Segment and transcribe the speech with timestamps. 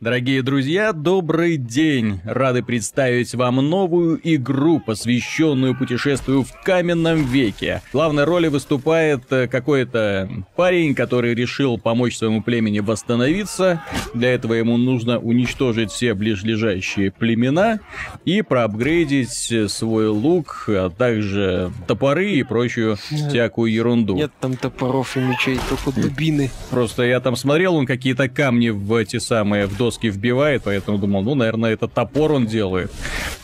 [0.00, 2.22] Дорогие друзья, добрый день!
[2.24, 7.82] Рады представить вам новую игру, посвященную путешествию в каменном веке.
[7.90, 13.82] В главной роли выступает э, какой-то парень, который решил помочь своему племени восстановиться.
[14.14, 17.80] Для этого ему нужно уничтожить все ближайшие племена
[18.24, 23.28] и проапгрейдить свой лук, а также топоры и прочую Нет.
[23.28, 24.16] всякую ерунду.
[24.16, 26.50] Нет там топоров и мечей, только дубины.
[26.70, 31.22] Просто я там смотрел, он какие-то камни в эти самые, в доски вбивает, поэтому думал,
[31.22, 32.92] ну, наверное, это топор он делает.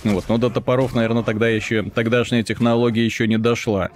[0.04, 3.90] Вот, но до топоров, наверное, тогда еще, тогдашняя технология еще не дошла.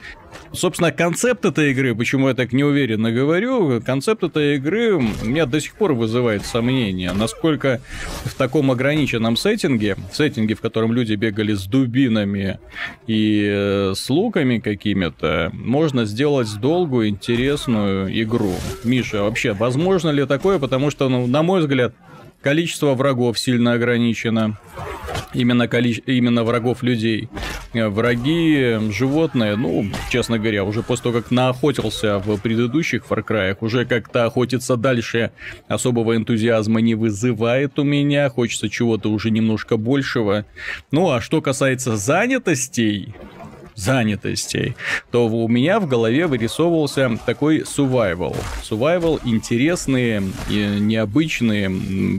[0.52, 5.61] Собственно, концепт этой игры, почему я так неуверенно говорю, концепт этой игры у меня до
[5.61, 7.80] сих пор вызывает сомнения, насколько
[8.25, 12.59] в таком ограниченном сеттинге, сеттинге, в котором люди бегали с дубинами
[13.06, 18.55] и э, с луками какими-то, можно сделать долгую, интересную игру.
[18.83, 20.59] Миша, вообще, возможно ли такое?
[20.59, 21.95] Потому что, ну, на мой взгляд,
[22.41, 24.59] количество врагов сильно ограничено.
[25.33, 25.93] Именно, коли...
[26.07, 27.28] именно врагов людей.
[27.73, 33.56] Э, враги животные, ну, честно говоря, уже после того, как наохотился в предыдущих Far Cry,
[33.61, 35.31] уже как-то охотиться дальше
[35.69, 38.29] особого энтузиазма не вызывает у меня.
[38.29, 40.47] Хочется чего-то уже немножко большего.
[40.91, 43.14] Ну, а что касается занятостей,
[43.81, 44.77] занятостей,
[45.11, 48.36] то у меня в голове вырисовывался такой survival.
[48.62, 51.69] Survival интересный, необычный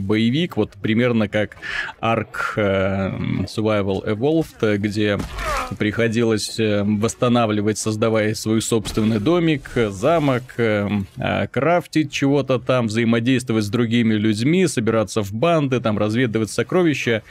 [0.00, 1.56] боевик, вот примерно как
[2.00, 3.10] Ark э,
[3.44, 5.18] Survival Evolved, где
[5.74, 10.88] приходилось э, восстанавливать, создавая свой собственный домик, замок, э,
[11.50, 17.22] крафтить чего-то там, взаимодействовать с другими людьми, собираться в банды, там разведывать сокровища.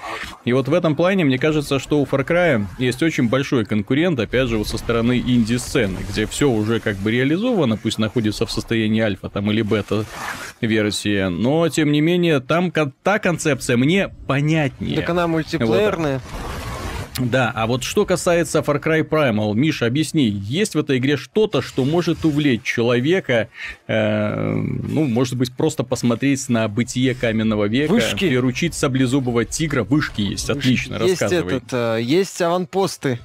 [0.46, 4.20] И вот в этом плане мне кажется, что у Far Cry есть очень большой конкурент,
[4.20, 8.52] опять же, вот со стороны инди-сцены, где все уже как бы реализовано, пусть находится в
[8.52, 12.72] состоянии альфа там или бета-версии, но, тем не менее, там
[13.04, 14.98] та концепция мне понятнее.
[14.98, 16.22] Так она мультиплеерная.
[16.24, 16.51] Вот.
[17.30, 21.62] Да, а вот что касается Far Cry Primal, Миша, объясни, есть в этой игре что-то,
[21.62, 23.50] что может увлечь человека,
[23.88, 28.28] э, ну, может быть, просто посмотреть на бытие каменного века, Вышки.
[28.28, 31.58] приручить саблезубого тигра, вышки есть, отлично, есть рассказывай.
[31.58, 33.20] Этот, э, есть аванпосты,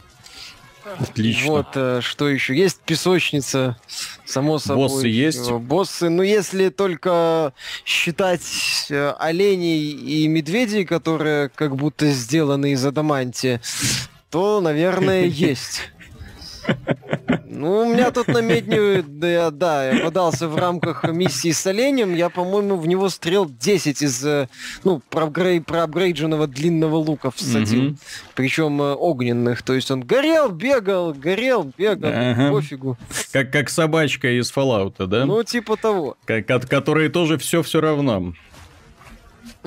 [0.99, 1.51] Отлично.
[1.51, 2.57] Вот, э, что еще?
[2.57, 3.77] Есть песочница,
[4.25, 4.89] само собой.
[4.89, 5.49] Боссы есть?
[5.49, 7.53] Э, боссы, ну, если только
[7.85, 13.61] считать э, оленей и медведей, которые как будто сделаны из адамантия,
[14.31, 15.91] то, наверное, есть.
[17.57, 21.67] Ну, у меня тут на медне, да, я, да, я подался в рамках миссии с
[21.67, 24.49] оленем, я, по-моему, в него стрел 10 из, э,
[24.85, 27.83] ну, проапгрей, проапгрейдженного длинного лука всадил.
[27.83, 27.99] Mm-hmm.
[28.35, 29.63] Причем э, огненных.
[29.63, 32.51] То есть он горел, бегал, горел, бегал, ага.
[32.51, 32.99] пофигу.
[33.33, 35.25] Как, как собачка из Fallout, да?
[35.25, 36.19] Ну, типа того.
[36.27, 38.35] Как, от которой тоже все все равно.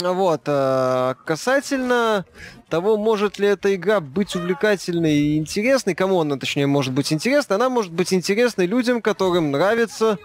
[0.01, 2.25] Вот, а касательно
[2.69, 7.55] того, может ли эта игра быть увлекательной и интересной, кому она, точнее, может быть интересна,
[7.55, 10.17] она может быть интересной людям, которым нравятся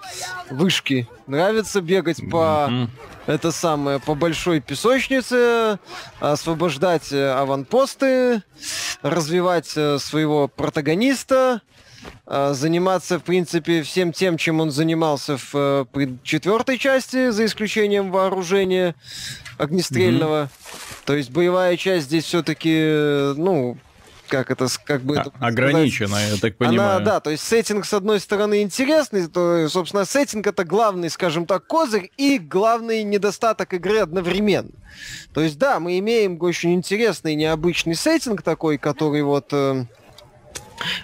[0.51, 2.89] вышки, нравится бегать по mm-hmm.
[3.27, 5.79] это самое по большой песочнице,
[6.21, 8.43] освобождать э, аванпосты,
[9.03, 11.63] развивать э, своего протагониста,
[12.27, 15.89] э, заниматься, в принципе, всем тем, чем он занимался в
[16.23, 18.95] четвертой части, за исключением вооружения
[19.59, 20.45] огнестрельного.
[20.45, 21.05] Mm-hmm.
[21.05, 23.77] То есть боевая часть здесь все-таки, ну,
[24.29, 25.17] как это, как бы...
[25.17, 26.97] это ограничена, я так понимаю.
[26.97, 31.47] Она, да, то есть сеттинг, с одной стороны, интересный, то, собственно, сеттинг это главный, скажем
[31.47, 34.71] так, козырь и главный недостаток игры одновременно.
[35.33, 39.49] То есть, да, мы имеем очень интересный, необычный сеттинг такой, который вот...
[39.53, 39.85] Э,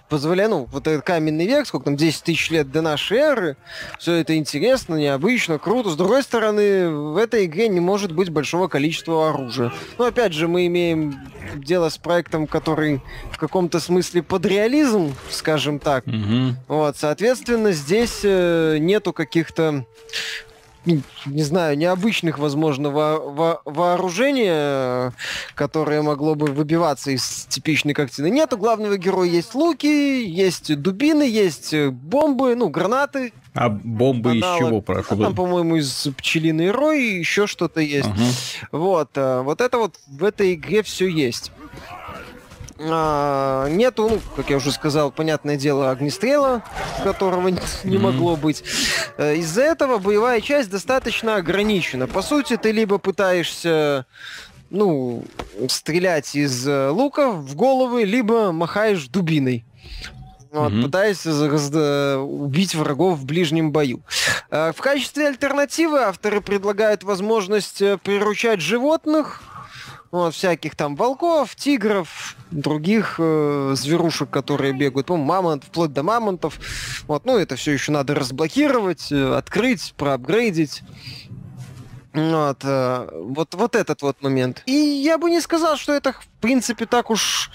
[0.09, 3.57] позволяет, ну, вот этот каменный век, сколько там, 10 тысяч лет до нашей эры,
[3.99, 5.91] все это интересно, необычно, круто.
[5.91, 9.73] С другой стороны, в этой игре не может быть большого количества оружия.
[9.99, 15.79] Но опять же, мы имеем дело с проектом, который в каком-то смысле под реализм, скажем
[15.79, 16.07] так.
[16.07, 16.57] Угу.
[16.69, 19.85] Вот, соответственно, здесь э, нету каких-то
[20.85, 25.13] ну, не знаю, необычных, возможно, во во вооружения,
[25.55, 28.31] которое могло бы выбиваться из типичной картины.
[28.31, 33.33] Нет, у главного героя есть луки, есть дубины, есть бомбы, ну, гранаты.
[33.53, 34.61] А бомбы аналог.
[34.61, 35.15] из чего, прошу?
[35.15, 38.09] А там, по-моему, из пчелиной рой еще что-то есть.
[38.09, 38.79] Угу.
[38.79, 41.51] Вот, э, вот это вот в этой игре все есть.
[42.83, 46.63] А, нету, ну, как я уже сказал, понятное дело, огнестрела,
[47.05, 47.49] которого
[47.85, 48.65] не, могло быть.
[49.19, 52.07] Э, из-за этого боевая часть достаточно ограничена.
[52.07, 54.07] По сути, ты либо пытаешься
[54.71, 55.25] ну,
[55.69, 59.67] стрелять из э, лука в головы, либо махаешь дубиной.
[60.51, 64.01] вот, пытаясь убить врагов в ближнем бою.
[64.51, 69.43] В качестве альтернативы авторы предлагают возможность приручать животных,
[70.11, 76.59] вот, всяких там волков, тигров, других э, зверушек, которые бегают, по мамонт, вплоть до мамонтов.
[77.07, 80.83] Вот, ну, это все еще надо разблокировать, э, открыть, проапгрейдить.
[82.13, 84.63] Вот, э, вот, вот этот вот момент.
[84.67, 87.51] И я бы не сказал, что это, в принципе, так уж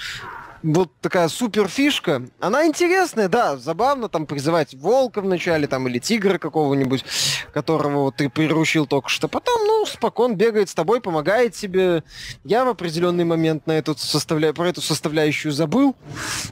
[0.65, 2.23] вот такая супер фишка.
[2.39, 7.05] Она интересная, да, забавно там призывать волка вначале там или тигра какого-нибудь,
[7.53, 9.27] которого вот ты приручил только что.
[9.27, 12.03] Потом, ну, спокон бегает с тобой, помогает тебе.
[12.43, 14.53] Я в определенный момент на эту составля...
[14.53, 15.95] про эту составляющую забыл.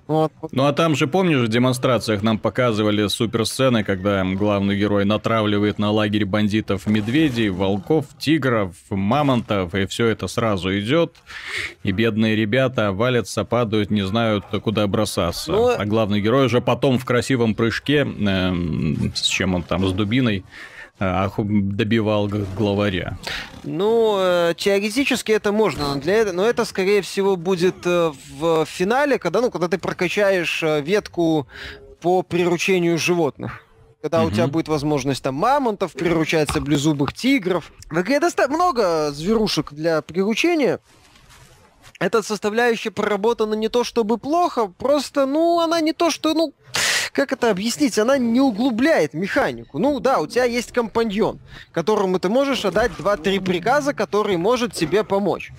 [0.05, 0.31] Вот.
[0.51, 5.79] Ну а там же, помнишь, в демонстрациях нам показывали супер сцены, когда главный герой натравливает
[5.79, 11.15] на лагерь бандитов медведей, волков, тигров, мамонтов, и все это сразу идет,
[11.81, 15.51] и бедные ребята валятся, падают, не знают, куда бросаться.
[15.51, 18.53] Ну, а главный герой уже потом в красивом прыжке, э,
[19.15, 20.43] с чем он там, с дубиной,
[20.99, 23.17] э, добивал главаря.
[23.63, 28.65] Ну, э, теоретически это можно, но, для этого, но это, скорее всего, будет э, в
[28.65, 31.47] финале, когда, ну, когда ты прокачаешь ветку
[32.01, 33.63] по приручению животных
[34.03, 34.27] когда угу.
[34.27, 37.71] у тебя будет возможность там мамонтов приручать, саблезубых тигров.
[37.89, 40.81] В игре достаточно много зверушек для приручения
[41.99, 46.53] эта составляющая проработана не то чтобы плохо, просто, ну, она не то что, ну,
[47.13, 49.77] как это объяснить, она не углубляет механику.
[49.77, 51.39] Ну да, у тебя есть компаньон,
[51.71, 55.51] которому ты можешь отдать 2-3 приказа, который может тебе помочь.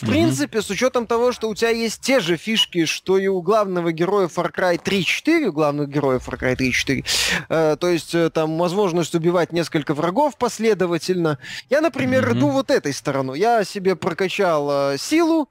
[0.00, 0.08] В mm-hmm.
[0.08, 3.92] принципе, с учетом того, что у тебя есть те же фишки, что и у главного
[3.92, 7.04] героя Far Cry 3.4, у главных героев Far Cry 3.4,
[7.50, 11.38] э, то есть э, там возможность убивать несколько врагов последовательно.
[11.68, 12.38] Я, например, mm-hmm.
[12.38, 13.38] иду вот этой стороной.
[13.38, 15.50] Я себе прокачал э, силу,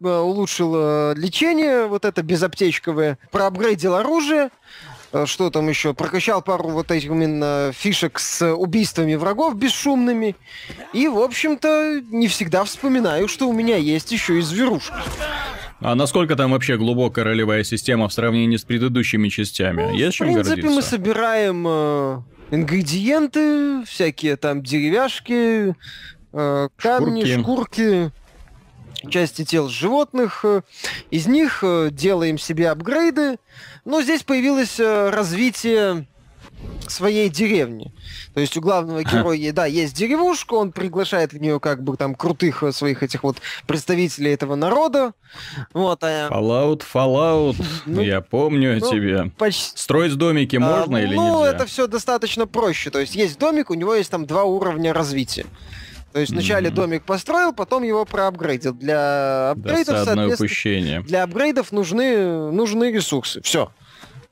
[0.00, 4.50] э, улучшил э, лечение, вот это безаптечковое, проапгрейдил оружие,
[5.24, 10.36] что там еще, прокачал пару вот этих именно фишек с убийствами врагов бесшумными.
[10.92, 15.02] И, в общем-то, не всегда вспоминаю, что у меня есть еще и зверушка.
[15.80, 19.82] А насколько там вообще глубокая ролевая система в сравнении с предыдущими частями?
[19.82, 20.70] Ну, есть в принципе, гордиться?
[20.74, 22.20] мы собираем э,
[22.50, 25.74] ингредиенты, всякие там деревяшки,
[26.32, 27.40] э, камни, шкурки.
[27.40, 28.12] шкурки
[29.10, 30.44] части тел животных.
[31.10, 33.36] Из них э, делаем себе апгрейды.
[33.84, 36.06] Но здесь появилось э, развитие
[36.88, 37.92] своей деревни.
[38.34, 42.14] То есть у главного героя, да, есть деревушка, он приглашает в нее как бы там
[42.14, 45.12] крутых э, своих этих вот представителей этого народа.
[45.72, 46.28] Вот, а...
[46.28, 47.56] Fallout, Fallout,
[47.86, 49.32] ну, я помню ну, тебе.
[49.36, 49.76] Почти...
[49.76, 51.34] Строить домики а, можно а, или ну, нельзя?
[51.34, 52.90] Ну, это все достаточно проще.
[52.90, 55.46] То есть есть домик, у него есть там два уровня развития.
[56.16, 56.74] То есть вначале mm-hmm.
[56.74, 58.72] домик построил, потом его проапгрейдил.
[58.72, 61.02] Для апгрейдов, соответственно, упущение.
[61.02, 63.42] для апгрейдов нужны, нужны ресурсы.
[63.42, 63.70] Все.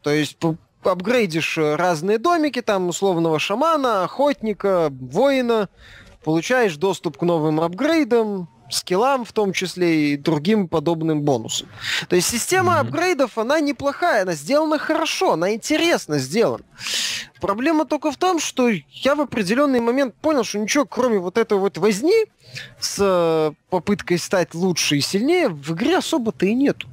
[0.00, 0.38] То есть
[0.82, 5.68] апгрейдишь разные домики, там условного шамана, охотника, воина,
[6.24, 11.68] получаешь доступ к новым апгрейдам, скиллам в том числе и другим подобным бонусам.
[12.08, 12.80] То есть система mm-hmm.
[12.80, 16.64] апгрейдов, она неплохая, она сделана хорошо, она интересно сделана.
[17.40, 21.58] Проблема только в том, что я в определенный момент понял, что ничего, кроме вот этой
[21.58, 22.26] вот возни
[22.80, 26.88] с э, попыткой стать лучше и сильнее, в игре особо-то и нету.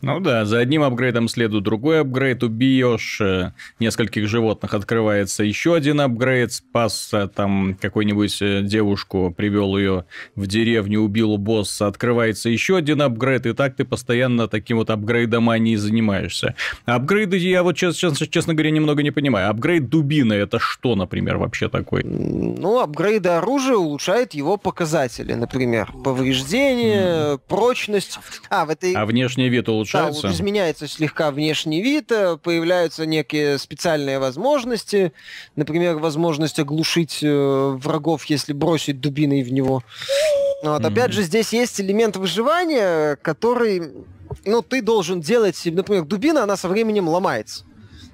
[0.00, 6.00] Ну да, за одним апгрейдом следует другой апгрейд, убьешь э, нескольких животных, открывается еще один
[6.00, 10.04] апгрейд, спас там какую-нибудь э, девушку, привел ее
[10.36, 15.50] в деревню, убил босса, открывается еще один апгрейд, и так ты постоянно таким вот апгрейдом
[15.50, 16.54] они занимаешься.
[16.84, 19.50] Апгрейды я вот, честно, честно говоря, немного не понимаю.
[19.50, 22.04] Апгрейд дубины, это что, например, вообще такой?
[22.04, 27.40] Ну, апгрейды оружия улучшают его показатели, например, повреждение, mm.
[27.48, 28.20] прочность.
[28.48, 28.92] А, в этой...
[28.92, 30.22] а внешний вид улучшает улучшается.
[30.22, 35.12] Да, вот изменяется слегка внешний вид, э, появляются некие специальные возможности,
[35.56, 39.82] например, возможность оглушить э, врагов, если бросить дубиной в него.
[40.62, 40.86] Вот, mm-hmm.
[40.86, 43.92] Опять же, здесь есть элемент выживания, который,
[44.44, 47.64] ну, ты должен делать, например, дубина, она со временем ломается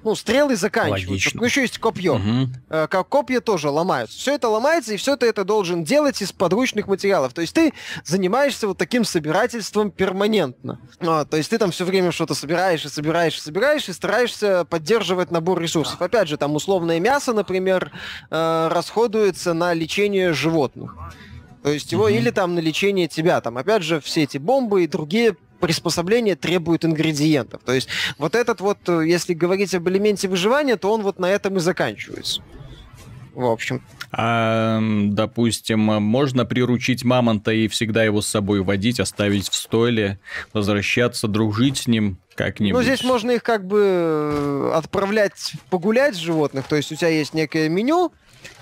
[0.05, 1.09] ну, стрелы заканчиваются.
[1.09, 1.39] Логично.
[1.39, 2.15] Ну, еще есть копье.
[2.15, 2.87] Угу.
[2.87, 4.17] Как копья тоже ломаются.
[4.17, 7.33] Все это ломается, и все ты это должен делать из подручных материалов.
[7.33, 10.79] То есть ты занимаешься вот таким собирательством перманентно.
[10.99, 14.63] А, то есть ты там все время что-то собираешь и собираешь и собираешь, и стараешься
[14.65, 15.99] поддерживать набор ресурсов.
[16.01, 17.91] Опять же, там условное мясо, например,
[18.29, 20.95] э, расходуется на лечение животных.
[21.63, 22.17] То есть его mm-hmm.
[22.17, 26.85] или там на лечение тебя, там опять же все эти бомбы и другие приспособление требует
[26.85, 27.61] ингредиентов.
[27.63, 31.29] То есть вот этот вот, э, если говорить об элементе выживания, то он вот на
[31.29, 32.41] этом и заканчивается.
[33.33, 33.81] в общем.
[34.11, 40.19] А, допустим, можно приручить мамонта и всегда его с собой водить, оставить в стойле,
[40.53, 42.79] возвращаться, дружить с ним как-нибудь?
[42.79, 47.09] Ну, здесь можно их как бы э, отправлять погулять с животных, то есть у тебя
[47.09, 48.13] есть некое меню,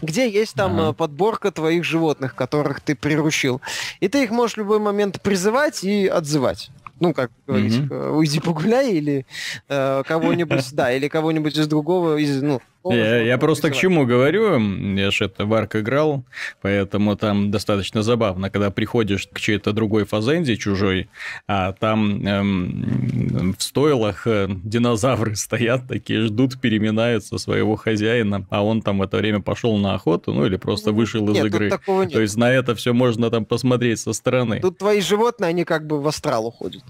[0.02, 0.90] где есть там ага.
[0.90, 3.62] Э, подборка твоих животных, которых ты приручил.
[4.00, 6.72] И ты их можешь в любой момент призывать и отзывать
[7.04, 8.16] ну, как говорить, mm-hmm.
[8.16, 9.26] уйди погуляй или
[9.68, 14.60] э, кого-нибудь, да, или кого-нибудь из другого, из, ну, я, я просто к чему говорю,
[14.96, 16.24] я же это в Арк играл,
[16.62, 21.10] поэтому там достаточно забавно, когда приходишь к чьей-то другой фазенде чужой,
[21.48, 28.82] а там эм, в стойлах э, динозавры стоят такие, ждут, переминаются своего хозяина, а он
[28.82, 31.72] там в это время пошел на охоту, ну или просто вышел из нет, игры.
[31.86, 34.60] То есть на это все можно там посмотреть со стороны.
[34.60, 36.84] Тут твои животные, они как бы в астрал уходят.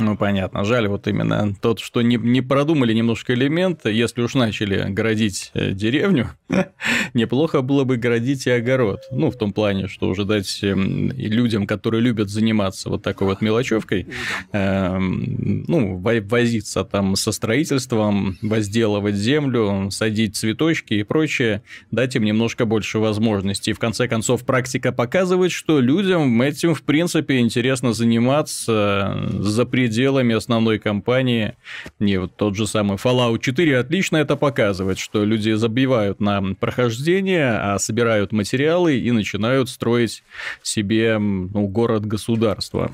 [0.00, 0.64] Ну, понятно.
[0.64, 3.84] Жаль вот именно тот, что не, не продумали немножко элемент.
[3.84, 6.30] Если уж начали городить э, деревню,
[7.14, 9.00] неплохо было бы городить и огород.
[9.10, 13.40] Ну, в том плане, что уже дать э, людям, которые любят заниматься вот такой вот
[13.40, 14.06] мелочевкой,
[14.52, 22.66] э, ну, возиться там со строительством, возделывать землю, садить цветочки и прочее, дать им немножко
[22.66, 23.72] больше возможностей.
[23.72, 30.36] И в конце концов, практика показывает, что людям этим, в принципе, интересно заниматься за пределами
[30.36, 31.56] основной кампании.
[31.98, 37.58] Не, вот тот же самый Fallout 4 отлично это показывает, что люди забивают на прохождение,
[37.58, 40.22] а собирают материалы и начинают строить
[40.62, 42.92] себе ну, город-государство.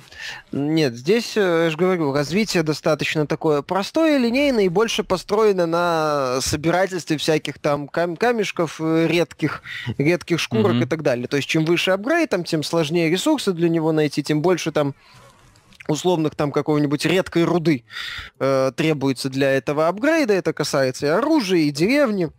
[0.53, 6.39] Нет, здесь, э, я же говорю, развитие достаточно такое простое, линейное и больше построено на
[6.41, 9.63] собирательстве всяких там кам- камешков э, редких,
[9.99, 10.85] редких шкурок mm-hmm.
[10.85, 11.29] и так далее.
[11.29, 14.95] То есть, чем выше апгрейд, там, тем сложнее ресурсы для него найти, тем больше там
[15.89, 17.85] условных там какого-нибудь редкой руды
[18.39, 20.33] э, требуется для этого апгрейда.
[20.35, 22.31] Это касается и оружия, и деревни.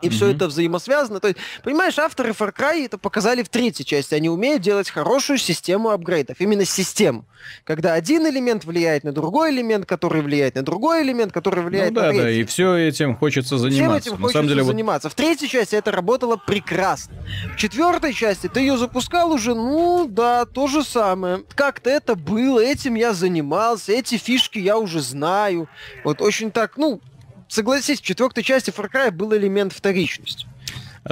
[0.00, 0.10] И mm-hmm.
[0.10, 1.20] все это взаимосвязано.
[1.20, 4.14] То есть, понимаешь, авторы Far Cry это показали в третьей части.
[4.14, 6.40] Они умеют делать хорошую систему апгрейдов.
[6.40, 7.24] Именно систему.
[7.64, 12.00] Когда один элемент влияет на другой элемент, который влияет на другой элемент, который влияет ну,
[12.00, 12.24] на да, третий.
[12.24, 14.00] Да, и все этим хочется заниматься.
[14.00, 15.08] Всем этим на хочется деле, заниматься.
[15.08, 15.12] Вот...
[15.12, 17.14] В третьей части это работало прекрасно.
[17.54, 21.42] В четвертой части ты ее запускал уже, ну да, то же самое.
[21.54, 25.68] Как-то это было, этим я занимался, эти фишки я уже знаю.
[26.04, 27.00] Вот очень так, ну,
[27.48, 30.46] согласись, в четвертой части Far Cry был элемент вторичности.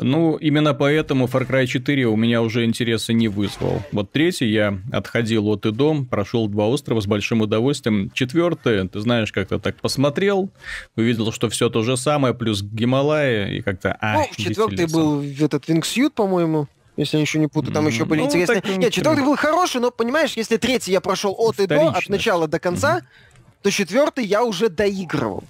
[0.03, 3.83] Ну, именно поэтому Far Cry 4 у меня уже интереса не вызвал.
[3.93, 8.11] Вот третий я отходил от и дом, прошел два острова с большим удовольствием.
[8.13, 10.51] Четвертый, ты знаешь, как-то так посмотрел,
[10.97, 13.97] увидел, что все то же самое, плюс Гималаи, и как-то...
[14.01, 18.21] А, ну, четвертый был этот Wingsuit, по-моему если я еще не путаю, там еще были
[18.21, 18.63] ну, интересные.
[18.63, 22.09] Так, Нет, четвертый был хороший, но понимаешь, если третий я прошел от и до, от
[22.09, 23.63] начала до конца, mm-hmm.
[23.63, 25.45] то четвертый я уже доигрывал.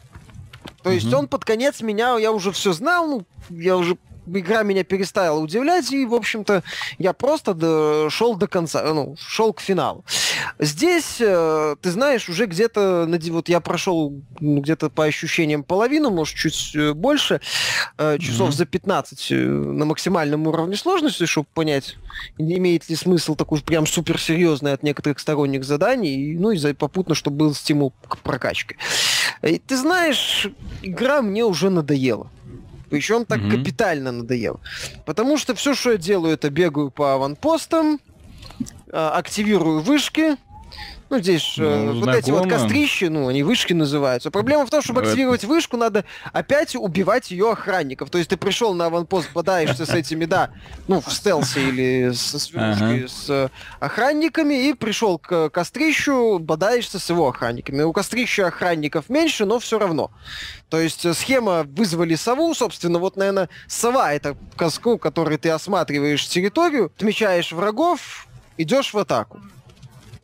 [0.87, 4.85] То есть он под конец меня, я уже все знал, ну, я уже игра меня
[4.85, 6.62] перестала удивлять, и, в общем-то,
[6.99, 10.04] я просто до, шел до конца, ну, шел к финалу.
[10.59, 16.37] Здесь, э, ты знаешь, уже где-то, вот я прошел ну, где-то по ощущениям половину, может,
[16.37, 17.40] чуть э, больше,
[17.99, 18.56] э, часов mm-hmm.
[18.56, 21.97] за 15 на максимальном уровне сложности, чтобы понять,
[22.38, 27.54] имеет ли смысл такой прям суперсерьезный от некоторых сторонних заданий, ну, и попутно, чтобы был
[27.54, 28.76] стимул к прокачке.
[29.42, 30.49] И ты знаешь,
[30.83, 32.30] игра мне уже надоела.
[32.90, 33.57] Причем так mm-hmm.
[33.59, 34.61] капитально надоело.
[35.05, 38.00] Потому что все, что я делаю, это бегаю по аванпостам,
[38.93, 40.37] а, активирую вышки,
[41.09, 42.16] ну, здесь ну, вот знакомо.
[42.16, 44.33] эти вот кострищи, ну, они вышки называются.
[44.33, 48.11] Проблема в том, чтобы активировать вышку, надо опять убивать ее охранников.
[48.11, 50.50] То есть ты пришел на аванпост, бодаешься с этими, да,
[50.88, 53.06] ну, в стелсе или со с, ага.
[53.06, 57.83] с э, охранниками, и пришел к кострищу, бодаешься с его охранниками.
[57.83, 60.11] У кострища охранников меньше, но все равно.
[60.71, 66.26] То есть э, схема вызвали сову, собственно, вот, наверное, сова— это коску, который ты осматриваешь
[66.26, 69.40] территорию, отмечаешь врагов, идешь в атаку.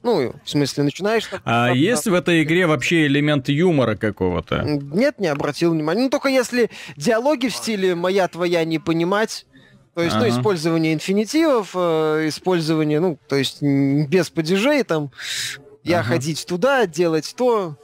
[0.03, 1.29] Ну, в смысле, начинаешь...
[1.45, 4.63] А там, есть в этой игре вообще элемент юмора какого-то?
[4.63, 6.03] Нет, не обратил внимания.
[6.03, 9.47] Ну, только если диалоги в стиле «моя, твоя, не понимать»,
[9.95, 10.33] то есть, ну, ага.
[10.33, 15.11] ну, использование инфинитивов, э, использование, ну, то есть без падежей, там,
[15.85, 16.11] я ага.
[16.11, 17.77] ходить туда, делать то.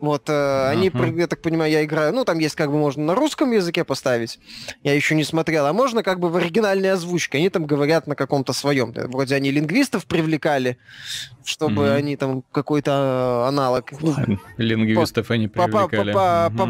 [0.00, 3.14] Вот, э, они, я так понимаю, я играю, ну, там есть как бы можно на
[3.14, 4.40] русском языке поставить,
[4.82, 8.16] я еще не смотрел, а можно как бы в оригинальной озвучке, они там говорят на
[8.16, 10.78] каком-то своем, вроде они лингвистов привлекали,
[11.44, 11.94] чтобы mm-hmm.
[11.94, 13.92] они там какой-то аналог...
[14.00, 14.14] Ну,
[14.56, 16.12] лингвистов по, они привлекали.
[16.12, 16.68] По, по.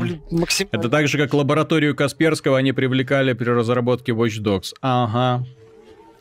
[0.71, 4.75] Это так же, как лабораторию Касперского они привлекали при разработке Watch Dogs.
[4.83, 5.47] Ага.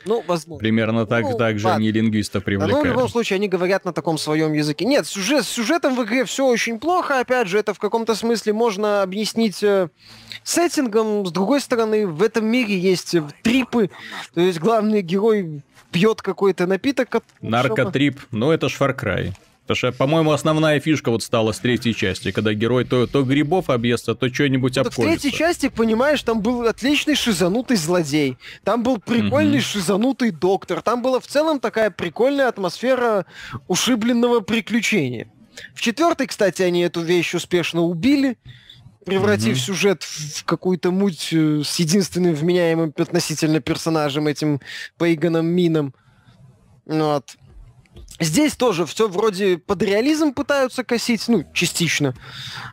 [0.05, 0.59] Ну, возможно.
[0.59, 1.79] Примерно так, Ну, так же ладно.
[1.79, 2.71] они лингвиста Да, привлекали.
[2.73, 4.85] ну, в любом случае, они говорят на таком своем языке.
[4.85, 7.19] Нет, сюжет, с сюжетом в игре все очень плохо.
[7.19, 9.89] Опять же, это в каком-то смысле можно объяснить э,
[10.43, 11.25] сеттингом.
[11.25, 13.89] С другой стороны, в этом мире есть э, трипы.
[14.33, 17.15] То есть главный герой пьет какой-то напиток.
[17.15, 19.33] от- Наркотрип, ну это ж Far Cry.
[19.71, 23.69] Потому что, по-моему, основная фишка вот стала с третьей части, когда герой то, то грибов
[23.69, 25.21] объестся, то что-нибудь Вот в обколется.
[25.21, 29.61] третьей части, понимаешь, там был отличный шизанутый злодей, там был прикольный Мгм.
[29.65, 33.25] шизанутый доктор, там была в целом такая прикольная атмосфера
[33.69, 35.31] ушибленного приключения.
[35.73, 38.37] В четвертой, кстати, они эту вещь успешно убили,
[39.05, 39.55] превратив Мгм.
[39.55, 44.59] сюжет в какую-то муть э, с единственным вменяемым относительно персонажем, этим
[44.97, 45.93] Пейганом Мином.
[46.85, 47.37] Вот.
[48.21, 52.13] Здесь тоже все вроде под реализм пытаются косить, ну, частично.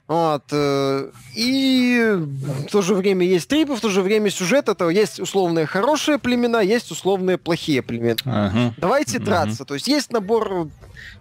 [0.06, 0.44] Вот.
[0.52, 5.18] э, И в то же время есть трипы, в то же время сюжет это есть
[5.20, 8.16] условные хорошие племена, есть условные плохие племена.
[8.24, 8.74] Ага.
[8.76, 9.64] Давайте драться.
[9.64, 10.68] То есть есть набор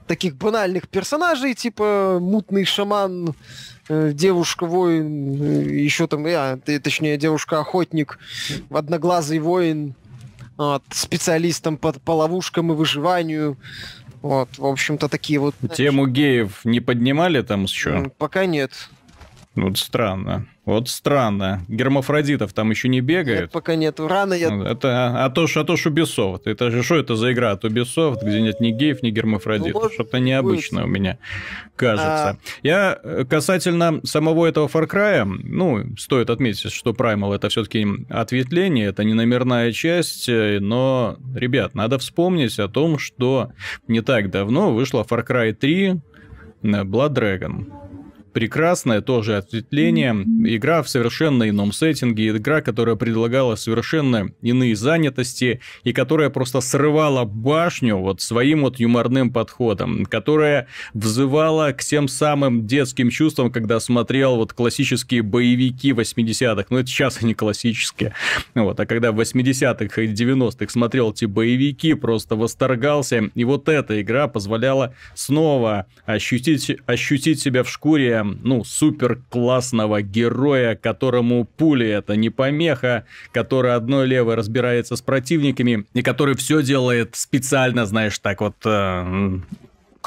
[0.08, 3.34] таких банальных персонажей, типа мутный шаман,
[3.90, 8.20] э, девушка-воин, еще там, т- точнее, девушка-охотник,
[8.70, 9.96] одноглазый воин,
[10.58, 13.58] вот, специалистом по, по ловушкам и выживанию.
[14.28, 15.56] Вот, в общем-то, такие вот...
[15.74, 18.12] Тему геев не поднимали там еще?
[18.18, 18.90] Пока нет.
[19.56, 20.46] Вот странно.
[20.68, 21.64] Вот странно.
[21.70, 23.52] Гермафродитов там еще не Нет, бегает.
[23.52, 24.02] пока нет.
[24.02, 24.50] Рано я...
[24.50, 26.42] Ну, Это, а то а то ж Ubisoft.
[26.44, 29.74] Это же что это за игра от Ubisoft, где нет ни геев, ни гермафродитов?
[29.74, 31.20] Ну, может Что-то необычное у меня
[31.78, 32.30] кажется.
[32.32, 32.38] А.
[32.64, 38.88] Я э, касательно самого этого Far Cry, ну, стоит отметить, что Primal это все-таки ответвление,
[38.88, 43.52] это не номерная часть, э, но, ребят, надо вспомнить о том, что
[43.88, 45.96] не так давно вышла Far Cry 3 э,
[46.62, 47.87] Blood Dragon
[48.38, 50.12] прекрасное тоже ответвление.
[50.46, 57.25] Игра в совершенно ином сеттинге, игра, которая предлагала совершенно иные занятости и которая просто срывала
[57.25, 64.36] башню вот своим вот юморным подходом, которая взывала к тем самым детским чувствам, когда смотрел
[64.36, 68.13] вот классические боевики 80-х, ну это сейчас они классические,
[68.53, 74.00] вот, а когда в 80-х и 90-х смотрел эти боевики, просто восторгался, и вот эта
[74.00, 82.16] игра позволяла снова ощутить, ощутить себя в шкуре, ну, супер классного героя, которому пули это
[82.16, 88.42] не помеха, который одной левой разбирается с противниками, и который все делает специально, знаешь, так
[88.42, 89.40] вот э,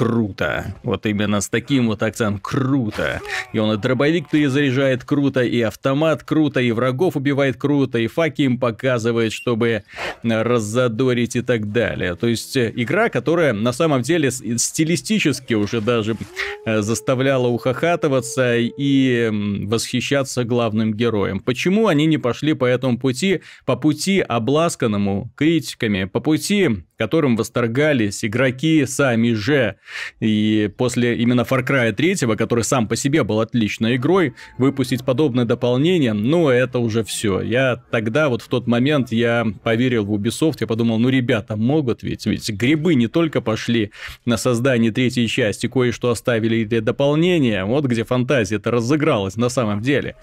[0.01, 0.75] круто.
[0.83, 3.21] Вот именно с таким вот акцентом круто.
[3.53, 8.43] И он и дробовик перезаряжает круто, и автомат круто, и врагов убивает круто, и факи
[8.43, 9.83] им показывает, чтобы
[10.23, 12.15] раззадорить и так далее.
[12.15, 16.17] То есть э, игра, которая на самом деле с- стилистически уже даже
[16.65, 19.29] э, заставляла ухахатываться и
[19.67, 21.41] восхищаться главным героем.
[21.41, 28.27] Почему они не пошли по этому пути, по пути обласканному критиками, по пути, которым восторгались
[28.27, 29.77] игроки сами же.
[30.21, 35.45] И после именно Far Cry 3, который сам по себе был отличной игрой, выпустить подобное
[35.45, 37.41] дополнение, ну, это уже все.
[37.41, 42.03] Я тогда, вот в тот момент, я поверил в Ubisoft, я подумал, ну, ребята могут
[42.03, 43.91] ведь, ведь грибы не только пошли
[44.25, 50.17] на создание третьей части, кое-что оставили для дополнения, вот где фантазия-то разыгралась на самом деле.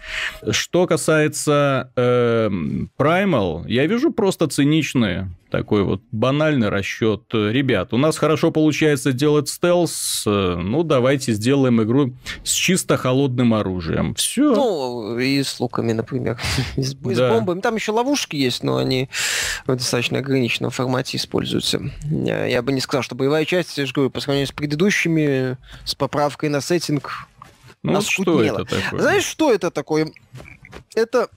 [0.52, 7.24] Что касается эм, Primal, я вижу просто циничные такой вот банальный расчет.
[7.34, 13.54] Ребят, у нас хорошо получается делать стелс, э, ну давайте сделаем игру с чисто холодным
[13.54, 14.14] оружием.
[14.16, 14.54] Все.
[14.54, 16.40] Ну, и с луками, например.
[16.76, 17.32] И с, и с Да.
[17.32, 17.62] бомбами.
[17.62, 19.10] Там еще ловушки есть, но они
[19.66, 21.82] в достаточно ограниченном формате используются.
[22.04, 25.58] Я, я бы не сказал, что боевая часть, я же говорю, по сравнению с предыдущими,
[25.86, 27.12] с поправкой на сеттинг,
[27.84, 29.00] ну что это такое?
[29.02, 30.12] Знаешь, что это такое?
[30.96, 31.30] Это...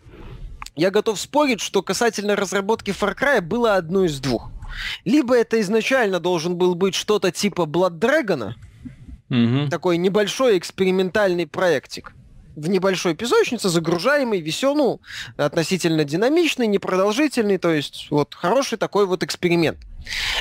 [0.81, 4.51] Я готов спорить, что касательно разработки Far Cry было одно из двух.
[5.05, 8.55] Либо это изначально должен был быть что-то типа Blood Dragon,
[9.29, 9.69] Мгм.
[9.69, 12.14] такой небольшой экспериментальный проектик.
[12.57, 15.01] В небольшой песочнице, загружаемый, веселый, ну,
[15.37, 19.77] относительно динамичный, непродолжительный, то есть вот хороший такой вот эксперимент.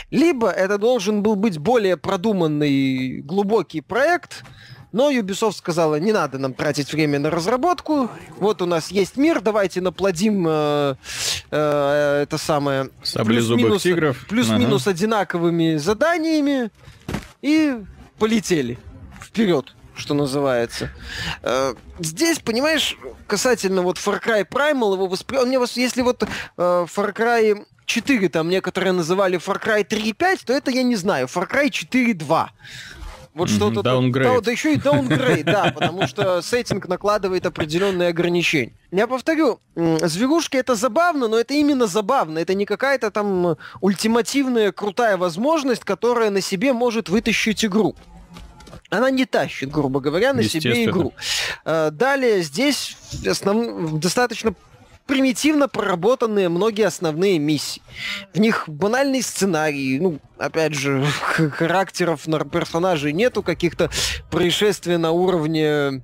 [0.10, 4.46] Либо это должен был быть более продуманный, глубокий проект,
[4.92, 9.42] но Ubisoft сказала, не надо нам тратить время на разработку, вот у нас есть мир,
[9.42, 10.96] давайте наплодим э,
[11.52, 12.90] э, это самое...
[13.60, 14.26] Плюс-минус- тигров.
[14.28, 16.72] Плюс-минус одинаковыми заданиями
[17.42, 17.78] и
[18.18, 18.78] полетели
[19.22, 20.90] вперед, что называется.
[21.44, 22.98] Э, Здесь, понимаешь,
[23.28, 25.38] касательно вот Far Cry Primal, его воспри...
[25.38, 30.40] он мне вос- если вот э, Far Cry 4 там некоторые называли Far Cry 3.5,
[30.46, 31.28] то это я не знаю.
[31.28, 32.48] Far Cry 4.2.
[33.40, 33.80] Вот что-то...
[33.80, 34.36] Downgrade.
[34.36, 38.74] Да, да еще и downgrade, да, потому что сеттинг накладывает определенные ограничения.
[38.92, 42.40] Я повторю, зверушки это забавно, но это именно забавно.
[42.40, 47.96] Это не какая-то там ультимативная крутая возможность, которая на себе может вытащить игру
[48.90, 51.14] она не тащит, грубо говоря, на себе игру.
[51.64, 54.00] Э, далее здесь основ...
[54.00, 54.56] достаточно
[55.10, 57.82] примитивно проработанные многие основные миссии.
[58.32, 61.04] В них банальный сценарий, ну, опять же,
[61.52, 63.90] характеров на персонажей нету, каких-то
[64.30, 66.04] происшествий на уровне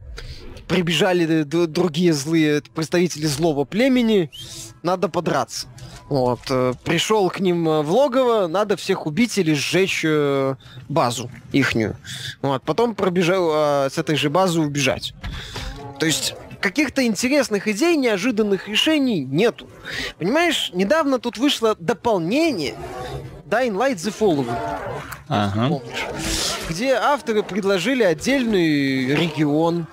[0.67, 4.31] прибежали другие злые представители злого племени,
[4.81, 5.67] надо подраться.
[6.09, 6.39] Вот.
[6.49, 10.55] Э, Пришел к ним э, в логово, надо всех убить или сжечь э,
[10.89, 11.95] базу ихнюю.
[12.41, 12.63] Вот.
[12.63, 15.13] Потом пробежал с этой же базы убежать.
[15.99, 16.33] То есть
[16.65, 19.69] каких-то интересных идей, неожиданных решений нету.
[20.17, 22.73] Понимаешь, недавно тут вышло дополнение
[23.45, 24.57] Dying Light The Following.
[25.27, 25.69] Ага.
[25.69, 26.07] Помнишь?
[26.67, 29.85] Где авторы предложили отдельный регион,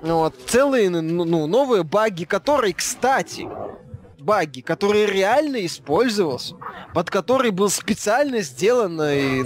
[0.00, 3.48] вот, целые ну, новые баги, которые, кстати,
[4.28, 6.54] баги, который реально использовался,
[6.92, 8.96] под который был специально сделан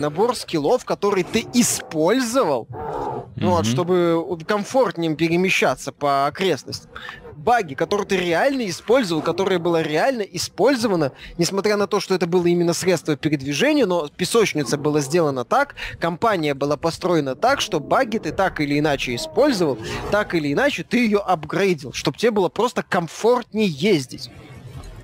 [0.00, 3.46] набор скиллов, который ты использовал, mm-hmm.
[3.46, 6.90] вот, чтобы комфортнее перемещаться по окрестностям.
[7.36, 12.46] Баги, которые ты реально использовал, которые было реально использовано, несмотря на то, что это было
[12.46, 18.32] именно средство передвижения, но песочница была сделана так, компания была построена так, что баги ты
[18.32, 19.78] так или иначе использовал,
[20.10, 24.28] так или иначе ты ее апгрейдил, чтобы тебе было просто комфортнее ездить.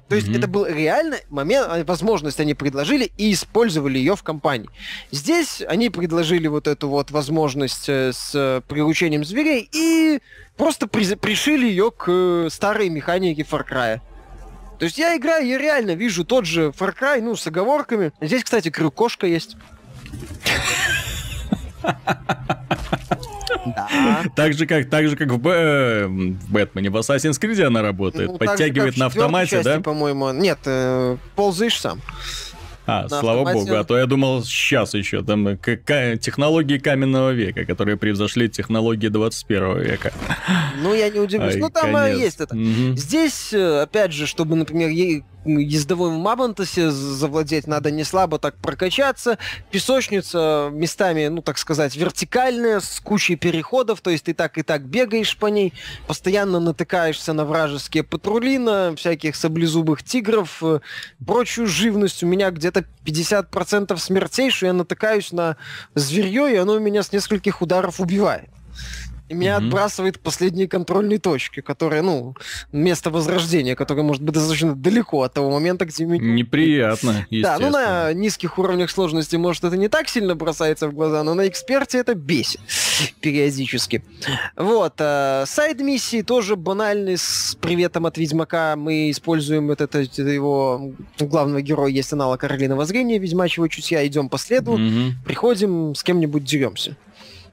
[0.08, 0.38] То есть mm-hmm.
[0.38, 4.70] это был реально момент, а, возможность они предложили и использовали ее в компании.
[5.10, 10.20] Здесь они предложили вот эту вот возможность э, с приручением зверей и
[10.56, 14.00] просто при- пришили ее к старой механике Far Cry.
[14.78, 18.12] То есть я играю, я реально вижу тот же Far Cry, ну, с оговорками.
[18.20, 19.56] Здесь, кстати, крюкошка есть.
[23.76, 24.24] Да.
[24.34, 26.06] Так же, как, так же, как в, Б...
[26.06, 28.32] в Бэтмене, в Assassin's Creed она работает.
[28.32, 29.80] Ну, Подтягивает на автомате, части, да?
[29.80, 30.32] по-моему.
[30.32, 32.00] Нет, э, ползаешь сам.
[32.90, 33.70] А, на слава автомате...
[33.70, 39.78] богу, а то я думал сейчас еще, там технологии каменного века, которые превзошли технологии 21
[39.80, 40.12] века.
[40.80, 41.54] Ну, я не удивлюсь.
[41.54, 42.18] Ай, ну, там а, конец.
[42.18, 42.54] есть это.
[42.54, 42.96] Угу.
[42.96, 44.88] Здесь, э, опять же, чтобы, например,
[45.56, 49.38] ездовым Мамонтосе завладеть надо не слабо так прокачаться.
[49.70, 54.84] Песочница местами, ну, так сказать, вертикальная, с кучей переходов, то есть ты так и так
[54.84, 55.72] бегаешь по ней,
[56.06, 60.80] постоянно натыкаешься на вражеские патрули, на всяких саблезубых тигров, э,
[61.24, 62.22] прочую живность.
[62.22, 65.56] У меня где-то 50% смертей, что я натыкаюсь на
[65.94, 68.48] зверье, и оно меня с нескольких ударов убивает.
[69.28, 69.66] И меня mm-hmm.
[69.66, 72.34] отбрасывает последние контрольные точки, которые, ну,
[72.72, 76.32] место возрождения, которое может быть достаточно далеко от того момента, где меня...
[76.32, 81.22] Неприятно, Да, ну на низких уровнях сложности, может, это не так сильно бросается в глаза,
[81.24, 82.60] но на эксперте это бесит
[83.20, 84.02] периодически.
[84.56, 84.94] Вот.
[84.98, 88.76] А, сайд-миссии тоже банальные, с приветом от Ведьмака.
[88.76, 94.38] Мы используем этот, этот его главного героя, есть аналог Орлиного зрения, Ведьмачьего чутья, идем по
[94.38, 95.10] следу, mm-hmm.
[95.24, 96.96] приходим, с кем-нибудь деремся.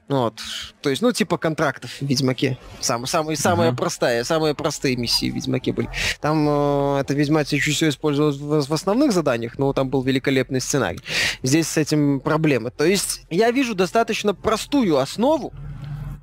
[0.08, 0.40] Вот.
[0.82, 2.58] То есть, ну, типа контрактов в Ведьмаке.
[2.80, 3.76] Сам, самая uh-huh.
[3.76, 5.88] простая, самые простые миссии в Ведьмаке были.
[6.20, 10.60] Там э, это Ведьмак чуть все использовалось в, в основных заданиях, но там был великолепный
[10.60, 11.00] сценарий.
[11.42, 12.70] Здесь с этим проблемы.
[12.70, 15.52] То есть, я вижу достаточно простую основу,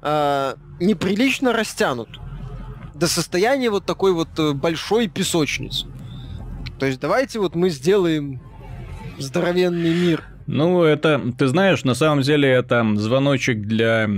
[0.01, 2.23] э, неприлично растянутую
[2.93, 5.87] до состояния вот такой вот э, большой песочницы.
[6.79, 8.41] То есть, давайте вот мы сделаем
[9.19, 14.09] здоровенный мир ну, это, ты знаешь, на самом деле это звоночек для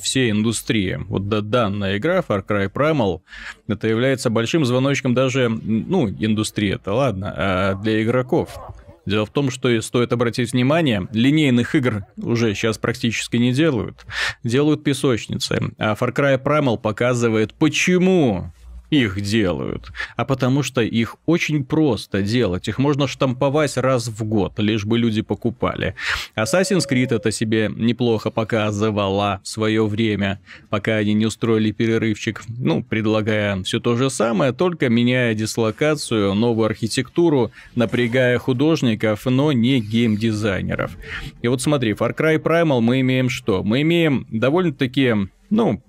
[0.00, 0.98] всей индустрии.
[1.08, 3.20] Вот данная игра Far Cry Primal,
[3.68, 8.58] это является большим звоночком даже, ну, индустрии, это ладно, а для игроков.
[9.06, 14.06] Дело в том, что стоит обратить внимание, линейных игр уже сейчас практически не делают.
[14.44, 15.72] Делают песочницы.
[15.78, 18.52] А Far Cry Primal показывает, почему
[18.90, 22.68] их делают, а потому что их очень просто делать.
[22.68, 25.94] Их можно штамповать раз в год, лишь бы люди покупали.
[26.36, 32.82] Assassin's Creed это себе неплохо показывала в свое время, пока они не устроили перерывчик, ну,
[32.82, 40.92] предлагая все то же самое, только меняя дислокацию, новую архитектуру, напрягая художников, но не геймдизайнеров.
[41.42, 43.62] И вот смотри, Far Cry Primal мы имеем что?
[43.62, 45.14] Мы имеем довольно-таки
[45.50, 45.82] ну,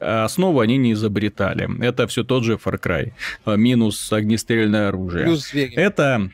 [0.00, 1.68] основу они не изобретали.
[1.84, 3.12] Это все тот же Far Cry.
[3.46, 5.24] Э, минус огнестрельное оружие.
[5.24, 6.30] Плюс Это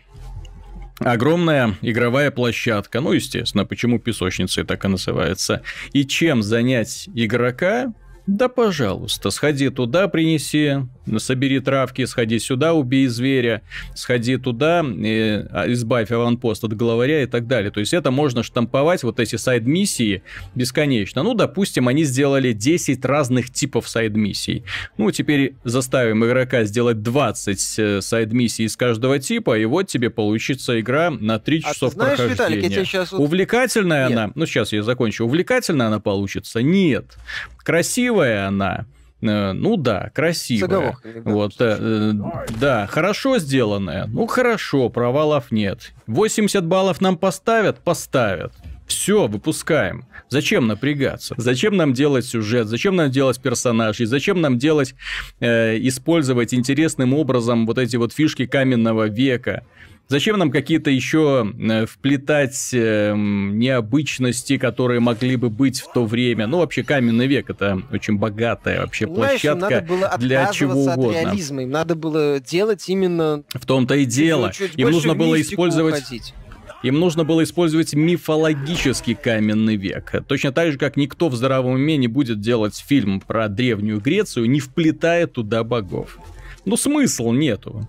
[0.98, 3.00] огромная игровая площадка.
[3.00, 5.62] Ну, естественно, почему песочница так и называется.
[5.92, 7.92] И чем занять игрока?
[8.26, 10.79] Да, пожалуйста, сходи туда, принеси
[11.19, 13.62] собери травки, сходи сюда, убей зверя,
[13.95, 17.71] сходи туда, и, а, избавь аванпост от главаря и так далее.
[17.71, 20.23] То есть это можно штамповать, вот эти сайд-миссии
[20.55, 21.23] бесконечно.
[21.23, 24.64] Ну, допустим, они сделали 10 разных типов сайд-миссий.
[24.99, 30.79] Ну, теперь заставим игрока сделать 20 э, сайд-миссий из каждого типа, и вот тебе получится
[30.81, 32.57] игра на 3 а часов знаешь, прохождения.
[32.57, 33.21] Виталик, сейчас вот...
[33.21, 34.19] Увлекательная Нет.
[34.19, 36.62] она, ну, сейчас я закончу, увлекательная она получится?
[36.62, 37.16] Нет.
[37.59, 38.87] Красивая она?
[39.22, 40.96] Э, ну да, красивая.
[41.24, 42.12] Вот, э, э,
[42.61, 44.07] да, хорошо сделанная.
[44.07, 45.92] Ну хорошо, провалов нет.
[46.07, 47.79] 80 баллов нам поставят?
[47.79, 48.52] Поставят.
[48.87, 50.07] Все, выпускаем.
[50.29, 51.35] Зачем напрягаться?
[51.38, 52.68] Зачем нам делать сюжет?
[52.68, 54.07] Зачем нам делать персонажей?
[54.07, 54.94] Зачем нам делать,
[55.40, 59.64] э, использовать интересным образом вот эти вот фишки каменного века?
[60.09, 66.47] Зачем нам какие-то еще э, вплетать э, необычности, которые могли бы быть в то время?
[66.47, 71.19] Ну, вообще, каменный век это очень богатая вообще Понимаешь, площадка надо было для чего угодно.
[71.19, 71.62] От реализма.
[71.64, 73.42] Им надо было делать именно...
[73.53, 74.53] В том-то и дело.
[74.53, 76.01] Чуть Им нужно было использовать...
[76.03, 76.35] Уходить.
[76.83, 80.12] Им нужно было использовать мифологический каменный век.
[80.29, 84.49] Точно так же, как никто в здравом уме не будет делать фильм про Древнюю Грецию,
[84.49, 86.19] не вплетая туда богов.
[86.66, 87.88] Ну, смысла нету.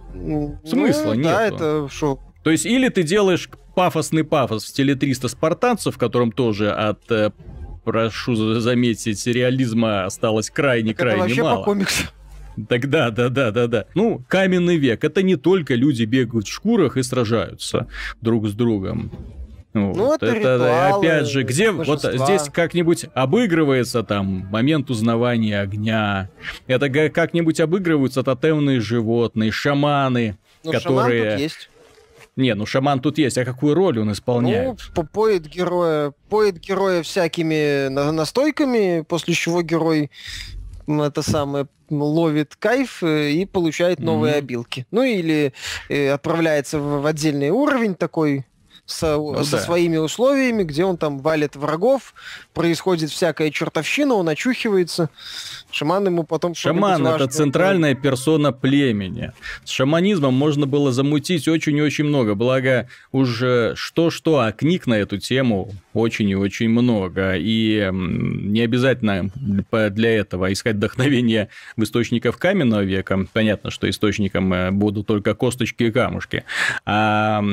[0.63, 1.30] Смысла ну, нету.
[1.30, 2.20] Да, это шо?
[2.44, 7.12] То есть, или ты делаешь пафосный пафос в стиле 300 спартанцев, в котором тоже от
[7.12, 7.32] э,
[7.84, 11.58] прошу заметить, реализма осталось крайне-крайне мало.
[11.58, 12.04] По комиксу.
[12.70, 13.86] Тогда, да, да, да, да.
[13.96, 15.04] Ну, каменный век.
[15.04, 17.88] Это не только люди бегают в шкурах и сражаются
[18.22, 19.12] друг с другом.
[19.78, 22.12] Ну, вот, это, ритуалы, опять же, где божества.
[22.12, 26.30] вот здесь как-нибудь обыгрывается там момент узнавания огня.
[26.68, 31.22] Это как-нибудь обыгрываются тотемные животные, шаманы, ну, которые.
[31.22, 31.70] Шаман тут есть.
[32.36, 34.80] Не, ну шаман тут есть, а какую роль он исполняет?
[34.96, 40.12] Ну, поет героя, поет героя всякими настойками, после чего герой
[40.88, 44.38] это самое ловит кайф э, и получает новые mm-hmm.
[44.38, 44.88] обилки.
[44.92, 45.54] Ну или
[45.90, 48.46] э, отправляется в, в отдельный уровень такой
[48.88, 49.60] со, ну, со да.
[49.60, 52.13] своими условиями, где он там валит врагов,
[52.54, 55.10] происходит всякая чертовщина, он очухивается.
[55.69, 56.56] Шаман ему потом...
[56.56, 59.34] Шаман— это центральная персона племени.
[59.65, 62.34] С шаманизмом можно было замутить очень и очень много.
[62.34, 67.36] Благо, уже что-что, а книг на эту тему очень и очень много.
[67.36, 69.30] И не обязательно
[69.92, 73.26] для этого искать вдохновение в источниках каменного века.
[73.34, 76.44] Понятно, что источником э, будут только косточки и камушки.
[76.86, 77.44] А,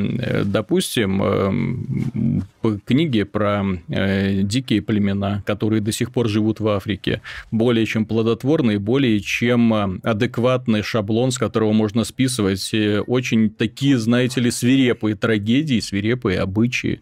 [0.45, 2.45] допустим, эм,
[2.85, 8.79] книги про э, дикие племена, которые до сих пор живут в Африке, более чем плодотворный,
[8.79, 12.73] более чем э, адекватный шаблон, с которого можно списывать
[13.07, 17.01] очень такие, знаете ли, свирепые трагедии, свирепые обычаи.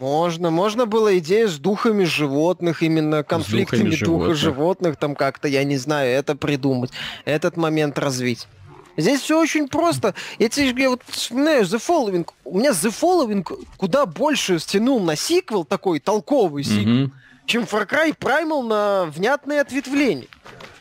[0.00, 4.36] Можно, можно было идею с духами животных, именно конфликтами духа животных.
[4.36, 6.90] животных, там как-то, я не знаю, это придумать,
[7.24, 8.46] этот момент развить.
[8.96, 10.14] Здесь все очень просто.
[10.38, 12.28] Я тебе я вот вспоминаю The Following.
[12.44, 17.10] У меня The Following куда больше стянул на сиквел, такой толковый сиквел, mm-hmm.
[17.46, 20.28] чем Far Cry Primal на внятные ответвления.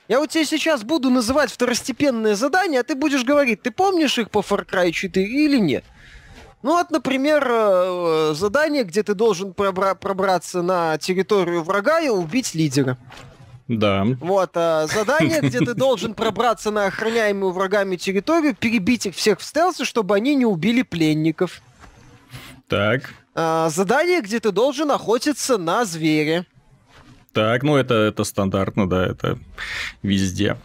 [0.08, 4.30] Я вот тебе сейчас буду называть второстепенные задания, а ты будешь говорить, ты помнишь их
[4.30, 5.84] по Far Cry 4 или нет?
[6.62, 12.56] Ну вот, например, э, задание, где ты должен пробра- пробраться на территорию врага и убить
[12.56, 12.97] лидера.
[13.67, 14.06] Да.
[14.19, 19.43] Вот, а задание, где ты должен пробраться на охраняемую врагами территорию, перебить их всех в
[19.43, 21.62] стелсе, чтобы они не убили пленников.
[22.67, 23.13] Так.
[23.34, 26.45] А, задание, где ты должен охотиться на зверя.
[27.34, 29.38] Так, ну это, это стандартно, да, это
[30.04, 30.58] везде.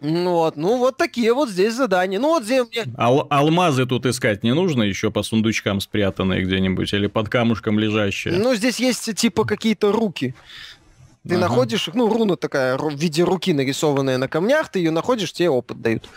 [0.00, 2.18] Ну вот, ну вот такие вот здесь задания.
[2.18, 2.86] Ну вот здесь мне...
[2.98, 8.34] Ал- алмазы тут искать не нужно еще по сундучкам спрятанные где-нибудь или под камушком лежащие?
[8.34, 10.34] Ну здесь есть типа какие-то руки.
[11.26, 11.48] Ты ага.
[11.48, 15.80] находишь, ну руна такая в виде руки нарисованная на камнях, ты ее находишь, тебе опыт
[15.80, 16.08] дают.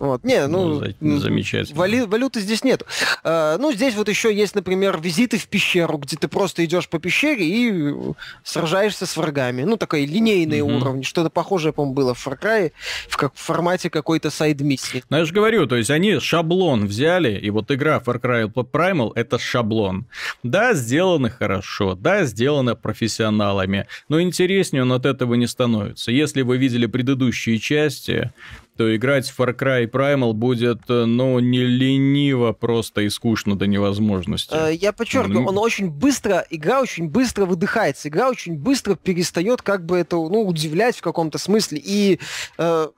[0.00, 0.24] Вот.
[0.24, 1.78] Не, ну, ну замечательно.
[1.78, 2.84] Вали, валюты здесь нет.
[3.22, 6.98] А, ну, здесь вот еще есть, например, визиты в пещеру, где ты просто идешь по
[6.98, 7.94] пещере и
[8.42, 9.62] сражаешься с врагами.
[9.62, 10.76] Ну, такой линейные угу.
[10.76, 11.02] уровни.
[11.02, 12.72] Что-то похожее, по-моему, было в Far Cry,
[13.10, 15.04] в, как, в формате какой-то сайд-миссии.
[15.10, 19.12] Ну, я же говорю, то есть они шаблон взяли, и вот игра Far Cry Primal—
[19.14, 20.06] это шаблон.
[20.42, 26.10] Да, сделано хорошо, да, сделано профессионалами, но интереснее он от этого не становится.
[26.10, 28.32] Если вы видели предыдущие части,
[28.80, 33.66] то играть в Far Cry Primal будет, э, ну, не лениво просто и скучно до
[33.66, 34.54] невозможности.
[34.54, 39.84] Э, я подчеркиваю, он очень быстро, игра очень быстро выдыхается, игра очень быстро перестает как
[39.84, 42.20] бы это, ну, удивлять в каком-то смысле и
[42.56, 42.88] э,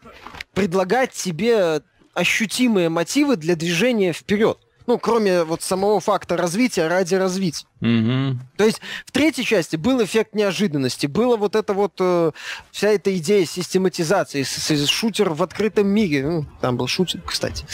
[0.55, 1.81] предлагать тебе
[2.15, 4.59] ощутимые мотивы для движения вперед.
[4.87, 7.67] Ну, кроме вот самого факта развития ради развития.
[7.81, 8.39] Угу.
[8.57, 12.33] То есть в третьей части был эффект неожиданности, было вот это вот э,
[12.71, 16.27] вся эта идея систематизации, с, с, шутер в открытом мире.
[16.27, 17.65] Ну, там был шутер, кстати.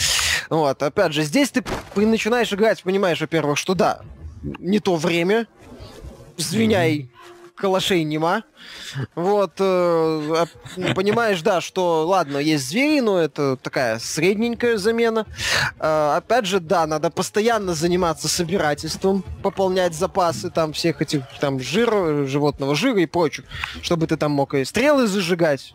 [0.49, 1.63] Вот, опять же, здесь ты
[1.95, 4.01] начинаешь играть, понимаешь, во-первых, что да,
[4.41, 5.47] не то время,
[6.37, 7.09] извиняй,
[7.59, 8.43] калашей нема.
[9.15, 10.45] Вот, э,
[10.95, 15.25] понимаешь, да, что, ладно, есть звери, но это такая средненькая замена.
[15.79, 22.25] Э, опять же, да, надо постоянно заниматься собирательством, пополнять запасы там всех этих, там, жира,
[22.25, 23.45] животного жира и прочих,
[23.81, 25.73] чтобы ты там мог и стрелы зажигать,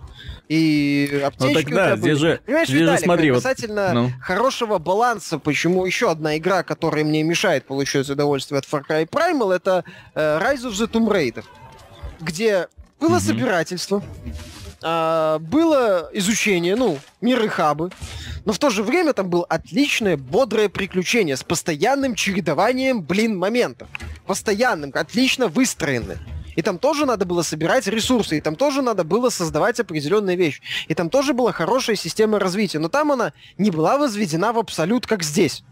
[0.49, 4.11] и аптечки ну, тогда, здесь же, Понимаешь, здесь Виталик, же смотри, касательно вот, ну.
[4.21, 9.55] хорошего баланса, почему еще одна игра, которая мне мешает получать удовольствие от Far Cry Primal,
[9.55, 11.45] это э, Rise of the Tomb Raider
[12.25, 13.21] где было mm-hmm.
[13.21, 14.03] собирательство,
[14.83, 17.91] а, было изучение, ну, миры хабы,
[18.45, 23.89] но в то же время там было отличное, бодрое приключение с постоянным чередованием, блин, моментов.
[24.27, 26.19] Постоянным, отлично выстроенным.
[26.57, 30.63] И там тоже надо было собирать ресурсы, и там тоже надо было создавать определенные вещи.
[30.87, 32.79] И там тоже была хорошая система развития.
[32.79, 35.65] Но там она не была возведена в абсолют, как здесь.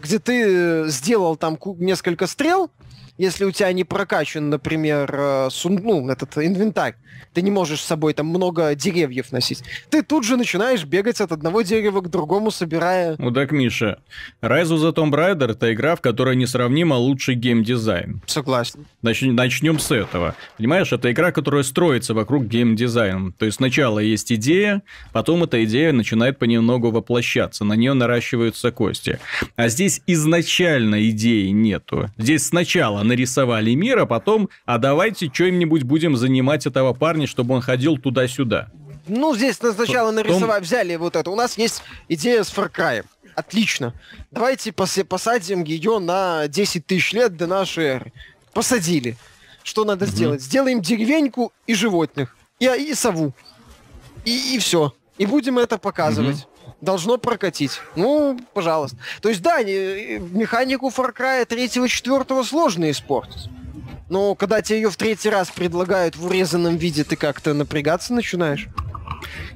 [0.00, 2.70] Где ты э, сделал там несколько стрел,
[3.18, 6.94] если у тебя не прокачан, например, э, сун, ну, этот инвентарь,
[7.34, 11.32] ты не можешь с собой там много деревьев носить, ты тут же начинаешь бегать от
[11.32, 13.16] одного дерева к другому, собирая...
[13.18, 13.98] Ну так, Миша,
[14.40, 18.22] Rise of the Tomb Raider— это игра, в которой несравнимо лучший геймдизайн.
[18.26, 18.86] Согласен.
[19.02, 19.22] Нач...
[19.22, 20.36] Начнем с этого.
[20.56, 23.32] Понимаешь, это игра, которая строится вокруг геймдизайна.
[23.32, 29.18] То есть сначала есть идея, потом эта идея начинает понемногу воплощаться, на нее наращиваются кости.
[29.56, 32.10] А здесь изначально идеи нету.
[32.16, 37.60] Здесь сначала нарисовали мир, а потом, а давайте что-нибудь будем занимать этого парня, чтобы он
[37.60, 38.70] ходил туда-сюда.
[39.08, 41.30] Ну, здесь сначала нарисовали, взяли вот это.
[41.30, 43.04] У нас есть идея с Cry.
[43.34, 43.94] Отлично.
[44.30, 48.12] Давайте пос посадим ее на 10 тысяч лет до нашей эры.
[48.52, 49.16] Посадили.
[49.62, 50.12] Что надо угу.
[50.12, 50.42] сделать?
[50.42, 52.36] Сделаем деревеньку и животных.
[52.58, 53.32] И, и сову.
[54.24, 54.92] И, и все.
[55.16, 56.36] И будем это показывать.
[56.36, 57.80] Угу должно прокатить.
[57.96, 58.96] Ну, пожалуйста.
[59.20, 63.48] То есть, да, механику Far Cry 3-4 сложно испортить.
[64.08, 68.68] Но когда тебе ее в третий раз предлагают в урезанном виде, ты как-то напрягаться начинаешь.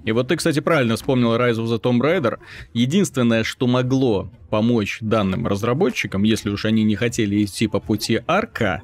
[0.05, 2.39] И вот ты, кстати, правильно вспомнил Rise of the Tomb Raider.
[2.75, 8.83] Единственное, что могло помочь данным разработчикам, если уж они не хотели идти по пути арка,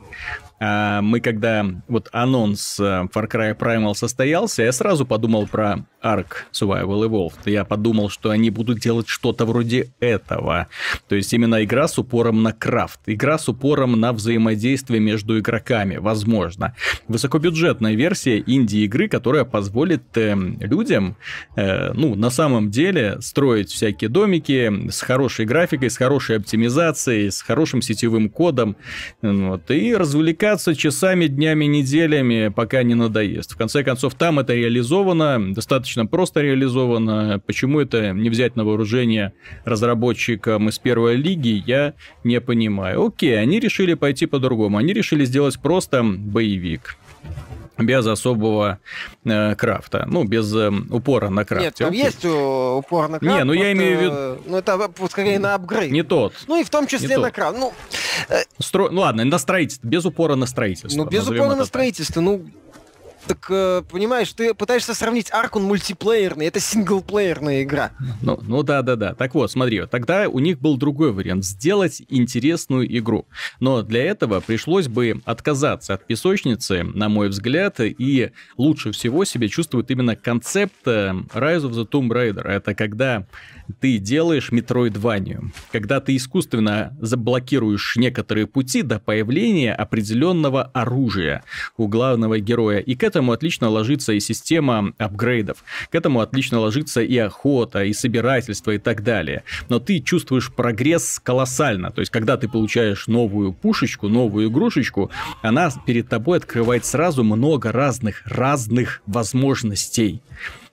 [0.61, 2.83] мы когда вот анонс э,
[3.15, 7.51] Far Cry Primal состоялся, я сразу подумал про Ark Survival Evolved.
[7.51, 10.67] Я подумал, что они будут делать что-то вроде этого.
[11.09, 15.97] То есть именно игра с упором на крафт, игра с упором на взаимодействие между игроками,
[15.97, 16.75] возможно.
[17.07, 21.17] Высокобюджетная версия инди-игры, которая позволит э, людям,
[21.55, 27.43] э, ну, на самом деле, строить всякие домики с хорошей графикой, с хорошей оптимизацией, с
[27.43, 28.77] хорошим сетевым кодом,
[29.23, 33.53] вот, и развлекать увлекаться часами, днями, неделями, пока не надоест.
[33.53, 37.41] В конце концов, там это реализовано, достаточно просто реализовано.
[37.47, 39.33] Почему это не взять на вооружение
[39.65, 41.93] разработчикам из первой лиги, я
[42.25, 43.07] не понимаю.
[43.07, 44.79] Окей, они решили пойти по-другому.
[44.79, 46.97] Они решили сделать просто боевик
[47.79, 48.79] без особого
[49.25, 51.65] э, крафта, ну, без э, упора на крафт.
[51.65, 52.03] Нет, там Окей.
[52.03, 53.37] есть упор на крафт.
[53.37, 54.43] Не, ну я имею в виду...
[54.47, 55.93] Ну, это скорее на апгрейд.
[55.93, 56.35] Не тот.
[56.49, 57.57] Ну, и в том числе не на крафт.
[57.57, 57.73] Ну,
[58.59, 58.89] Стро...
[58.91, 60.99] ну, ладно, на строительство, без упора на строительство.
[60.99, 62.45] ну без упора на строительство, ну,
[63.29, 67.93] так, э, понимаешь, ты пытаешься сравнить Арк, он мультиплеерный, это синглплеерная игра.
[68.23, 69.15] Ну, ну да, да, да.
[69.15, 73.27] Так вот, смотри, тогда у них был другой вариант сделать интересную игру.
[73.61, 79.49] Но для этого пришлось бы отказаться от песочницы, на мой взгляд, и лучше всего себя
[79.49, 82.47] чувствует именно концепт э, Rise of the Tomb Raider.
[82.49, 83.27] Это когда
[83.81, 91.45] ты делаешь метроидванию, когда ты искусственно заблокируешь некоторые пути до появления определенного оружия
[91.77, 92.79] у главного героя.
[92.79, 97.93] И к этому отлично ложится и система апгрейдов, к этому отлично ложится и охота, и
[97.93, 99.43] собирательство и так далее.
[99.69, 101.91] Но ты чувствуешь прогресс колоссально.
[101.91, 105.11] То есть, когда ты получаешь новую пушечку, новую игрушечку,
[105.43, 110.21] она перед тобой открывает сразу много разных, разных возможностей.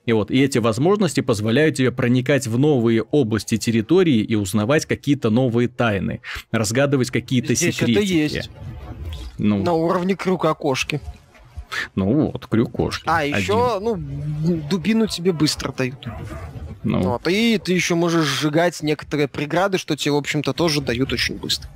[0.06, 5.30] И вот и эти возможности позволяют тебе проникать в новые области территории и узнавать какие-то
[5.30, 6.20] новые тайны,
[6.52, 7.90] разгадывать какие-то секретики.
[7.90, 8.50] это есть.
[9.38, 11.00] Ну, На уровне крюка кошки.
[11.94, 13.04] Ну вот, крюк кошки.
[13.06, 13.36] А, Один.
[13.38, 13.96] еще, ну,
[14.70, 16.06] дубину тебе быстро дают.
[16.82, 21.12] Ну, Вот, и ты еще можешь сжигать некоторые преграды, что тебе, в общем-то, тоже дают
[21.12, 21.68] очень быстро.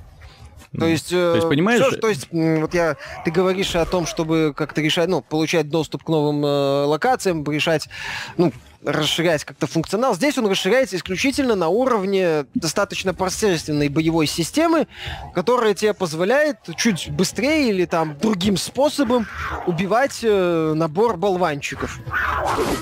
[0.71, 0.85] То ну.
[0.87, 4.53] есть, То есть, э, понимаешь- всё, то есть, вот я, ты говоришь о том, чтобы
[4.55, 7.89] как-то решать, ну, получать доступ к новым э, локациям, решать,
[8.37, 10.15] ну, расширять как-то функционал.
[10.15, 14.87] Здесь он расширяется исключительно на уровне достаточно пространственной боевой системы,
[15.33, 19.27] которая тебе позволяет чуть быстрее или там другим способом
[19.67, 21.99] убивать э, набор болванчиков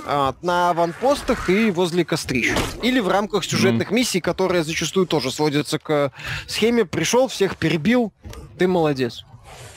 [0.05, 2.53] э, на аванпостах и возле кострищ.
[2.81, 3.93] Или в рамках сюжетных mm.
[3.93, 6.11] миссий, которые зачастую тоже сводятся к
[6.47, 8.13] схеме «пришел, всех перебил,
[8.57, 9.25] ты молодец».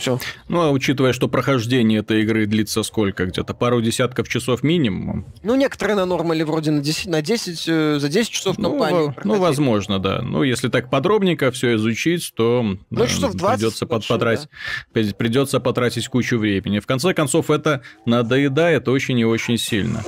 [0.02, 0.18] Все.
[0.48, 3.24] Ну, а учитывая, что прохождение этой игры длится сколько?
[3.24, 5.26] Где-то пару десятков часов минимум?
[5.44, 9.14] Ну, некоторые на нормале вроде на 10, на 10 э, за 10 часов ну, компанию.
[9.22, 10.20] Ну, возможно, да.
[10.20, 14.48] Ну, если так подробненько все изучить, то ну, часов 20 придется, под, потратить,
[14.92, 15.02] да.
[15.16, 16.80] придется потратить кучу времени.
[16.80, 20.02] В конце концов, это надоедает очень и очень сильно.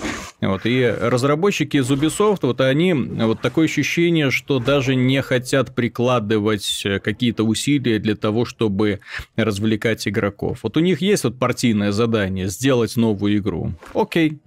[0.46, 0.66] Вот.
[0.66, 7.44] И разработчики из Ubisoft, вот они, вот такое ощущение, что даже не хотят прикладывать какие-то
[7.44, 9.00] усилия для того, чтобы
[9.36, 10.60] развлекать игроков.
[10.62, 13.72] Вот у них есть вот партийное задание сделать новую игру.
[13.94, 14.38] Окей,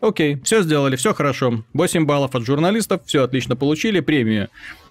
[0.00, 1.62] Окей, все сделали, все хорошо.
[1.74, 4.48] 8 баллов от журналистов, все отлично получили, премию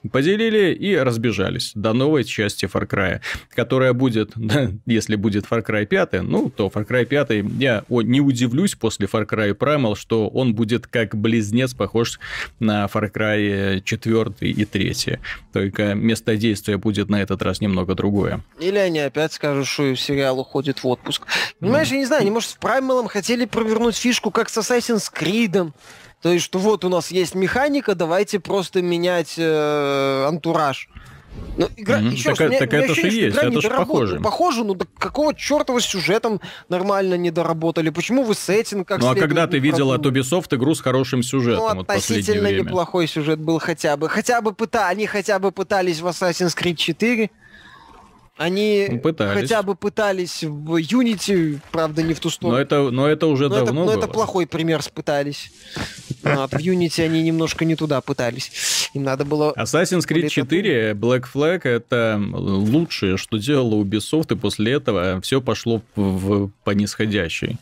[0.09, 4.33] поделили и разбежались до новой части Far Cry, которая будет,
[4.85, 9.27] если будет Far Cry 5, ну, то Far Cry 5, я не удивлюсь после Far
[9.27, 12.19] Cry Primal, что он будет как близнец похож
[12.59, 15.19] на Far Cry 4 и 3.
[15.53, 18.41] Только место действия будет на этот раз немного другое.
[18.59, 21.23] Или они опять скажут, что сериал уходит в отпуск.
[21.59, 21.93] Понимаешь, mm.
[21.93, 25.71] я не знаю, они, может, с Primal хотели провернуть фишку, как с Assassin's Creed.
[26.21, 30.87] То есть, что вот у нас есть механика, давайте просто менять э, антураж.
[31.57, 32.11] Ну, игра, mm-hmm.
[32.11, 34.19] еще так, раз, так меня, это же есть, это же похоже.
[34.19, 37.89] Похоже, ну да какого с сюжетом нормально не доработали?
[37.89, 41.77] Почему вы сеттинг как Ну а когда ты видел от Ubisoft игру с хорошим сюжетом?
[41.77, 44.09] Ну, относительно вот неплохой сюжет был хотя бы.
[44.09, 47.29] Хотя бы пыта, они хотя бы пытались в Assassin's Creed 4
[48.41, 49.41] они пытались.
[49.41, 52.57] хотя бы пытались в Unity, правда, не в ту сторону.
[52.57, 53.97] Но это, но это уже но давно это, Но было.
[53.97, 55.51] это плохой пример пытались.
[56.23, 58.89] Вот, в Unity они немножко не туда пытались.
[58.93, 59.53] Им надо было...
[59.57, 65.81] Assassin's Creed 4, Black Flag— это лучшее, что делала Ubisoft, и после этого все пошло
[65.95, 67.57] в, по нисходящей.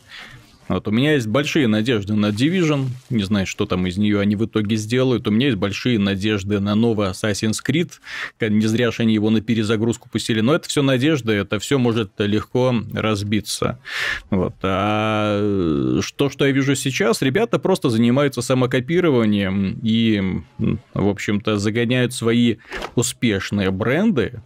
[0.70, 2.86] Вот у меня есть большие надежды на Division.
[3.10, 5.26] Не знаю, что там из нее они в итоге сделают.
[5.26, 7.90] У меня есть большие надежды на новый Assassin's Creed.
[8.40, 10.40] Не зря же они его на перезагрузку пустили.
[10.40, 13.80] Но это все надежды, это все может легко разбиться.
[14.30, 14.54] Вот.
[14.62, 20.22] А то, что я вижу сейчас, ребята просто занимаются самокопированием и,
[20.94, 22.58] в общем-то, загоняют свои
[22.94, 24.40] успешные бренды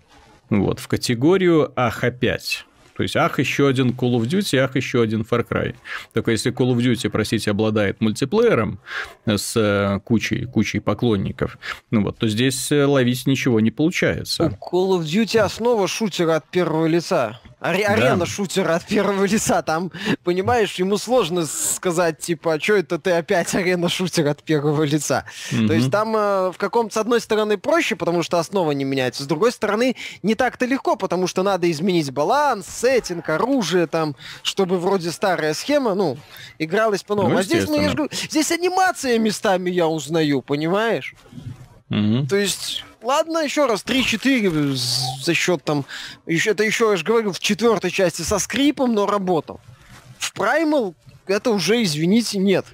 [0.49, 2.65] вот, в категорию «Ах, опять».
[2.97, 5.75] То есть, ах, еще один Call of Duty, ах, еще один Far Cry.
[6.13, 8.79] Только если Call of Duty, простите, обладает мультиплеером
[9.27, 11.59] с э, кучей, кучей поклонников,
[11.91, 14.59] ну вот, то здесь э, ловить ничего не получается.
[14.61, 17.41] Call of Duty основа шутера от первого лица.
[17.65, 17.95] Аре- да.
[17.95, 19.63] Арена шутера от первого лица.
[19.63, 19.91] Там,
[20.23, 25.25] понимаешь, ему сложно сказать, типа, а что это ты опять арена шутера от первого лица.
[25.51, 25.67] Mm-hmm.
[25.67, 29.23] То есть там э, в каком-то, с одной стороны, проще, потому что основа не меняется.
[29.23, 34.79] С другой стороны, не так-то легко, потому что надо изменить баланс, сеттинг, оружие, там, чтобы
[34.79, 36.19] вроде старая схема, ну,
[36.59, 37.35] игралась по-новому.
[37.35, 41.15] Ну, а здесь, ну, я говорю, здесь анимация местами я узнаю, понимаешь?
[41.95, 42.29] Mm-hmm.
[42.29, 44.79] То есть Ладно, еще раз, 3-4
[45.23, 45.85] за счет там...
[46.27, 49.61] Еще, это еще, я же говорю, в четвертой части со скрипом, но работал.
[50.19, 50.95] В Primal
[51.27, 52.65] это уже, извините, нет.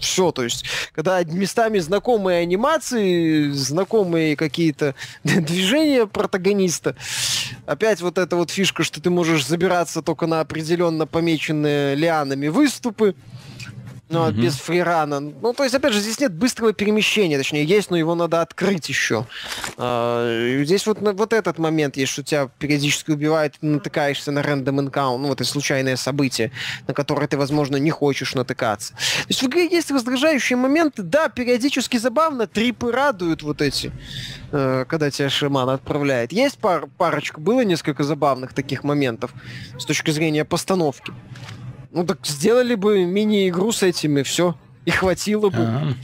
[0.00, 4.94] Все, то есть, когда местами знакомые анимации, знакомые какие-то
[5.24, 6.96] движения протагониста,
[7.66, 13.14] опять вот эта вот фишка, что ты можешь забираться только на определенно помеченные лианами выступы,
[14.08, 14.32] ну, угу.
[14.32, 15.20] без фрирана.
[15.20, 18.88] Ну, то есть, опять же, здесь нет быстрого перемещения, точнее, есть, но его надо открыть
[18.88, 19.26] еще.
[19.76, 24.80] А, здесь вот, вот этот момент есть, что тебя периодически убивают, ты натыкаешься на рандом
[24.80, 26.52] энкаунт, ну, вот это случайное событие,
[26.86, 28.92] на которое ты, возможно, не хочешь натыкаться.
[28.92, 33.90] То есть в игре есть раздражающие моменты, да, периодически забавно, трипы радуют вот эти,
[34.52, 36.32] э, когда тебя шаман отправляет.
[36.32, 39.32] Есть пар, парочка, было несколько забавных таких моментов
[39.78, 41.12] с точки зрения постановки.
[41.94, 44.56] Ну так сделали бы мини-игру с этими, все.
[44.84, 45.58] И хватило бы.
[45.58, 45.94] А-а-а.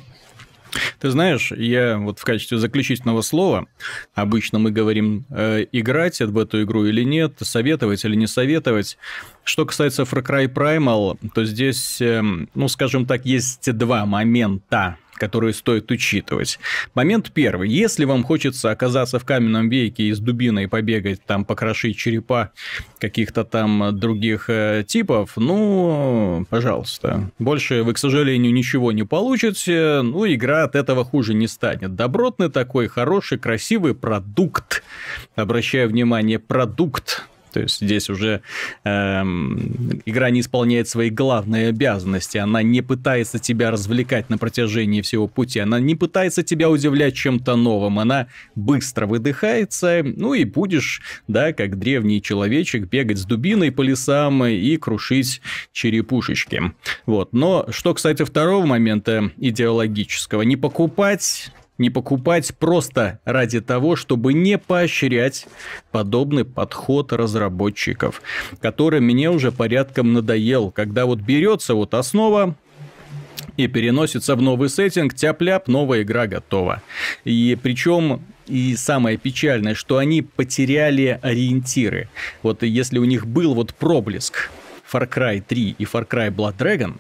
[1.01, 3.66] Ты знаешь, я вот в качестве заключительного слова,
[4.14, 8.99] обычно мы говорим, э, играть в эту игру или нет, советовать или не советовать.
[9.43, 12.22] Что касается Far Cry Primal, то здесь, э,
[12.55, 16.59] ну, скажем так, есть два момента, которые стоит учитывать.
[16.95, 17.68] Момент первый.
[17.68, 22.53] Если вам хочется оказаться в каменном веке и с дубиной побегать, там, покрошить черепа
[22.99, 27.31] каких-то там других э, типов, ну, пожалуйста.
[27.39, 31.95] Больше вы, к сожалению, ничего не получите, ну, игра от этого хуже не станет.
[31.95, 34.83] Добротный такой, хороший, красивый продукт.
[35.37, 38.42] Обращаю внимание, продукт То есть здесь уже
[38.84, 45.26] эм, игра не исполняет свои главные обязанности, она не пытается тебя развлекать на протяжении всего
[45.26, 51.53] пути, она не пытается тебя удивлять чем-то новым, она быстро выдыхается, ну и будешь, да,
[51.53, 55.40] как древний человечек, бегать с дубиной по лесам и крушить
[55.72, 56.72] черепушечки.
[57.07, 57.32] Вот.
[57.32, 61.51] Но что, кстати, второго момента идеологического, не покупать
[61.81, 65.47] не покупать просто ради того, чтобы не поощрять
[65.91, 68.22] подобный подход разработчиков,
[68.61, 72.55] который мне уже порядком надоел, когда вот берется вот основа,
[73.57, 76.83] и переносится в новый сеттинг, тяп-ляп, новая игра готова.
[77.24, 82.09] И причем и самое печальное, что они потеряли ориентиры.
[82.43, 84.51] Вот если у них был вот проблеск
[84.93, 86.95] Far Cry 3 и Far Cry Blood Dragon,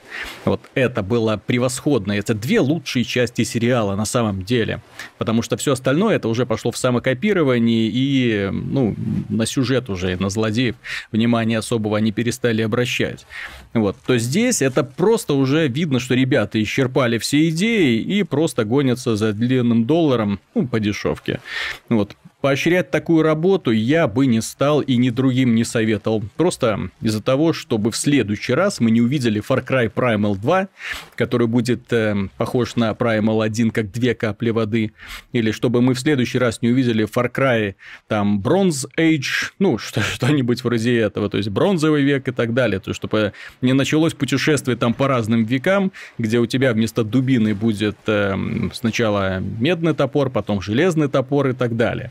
[0.44, 2.12] вот это было превосходно.
[2.12, 4.80] Это две лучшие части сериала на самом деле.
[5.18, 8.94] Потому что все остальное это уже пошло в самокопирование и ну,
[9.28, 10.76] на сюжет уже, на злодеев
[11.12, 13.26] внимания особого они перестали обращать.
[13.72, 13.96] Вот.
[14.06, 19.32] То здесь это просто уже видно, что ребята исчерпали все идеи и просто гонятся за
[19.32, 21.40] длинным долларом ну, по дешевке.
[21.88, 22.16] Вот.
[22.40, 26.22] Поощрять такую работу я бы не стал и ни другим не советовал.
[26.38, 30.68] Просто из-за того, чтобы в следующий раз мы не увидели Far Cry Primal 2,
[31.16, 34.92] который будет э, похож на Primal 1 как две капли воды.
[35.32, 37.74] Или чтобы мы в следующий раз не увидели Far Cry
[38.08, 42.80] там Bronze Age, ну что, что-нибудь вроде этого, то есть бронзовый век и так далее.
[42.80, 47.54] То есть чтобы не началось путешествие там по разным векам, где у тебя вместо дубины
[47.54, 48.34] будет э,
[48.72, 52.10] сначала медный топор, потом железный топор и так далее.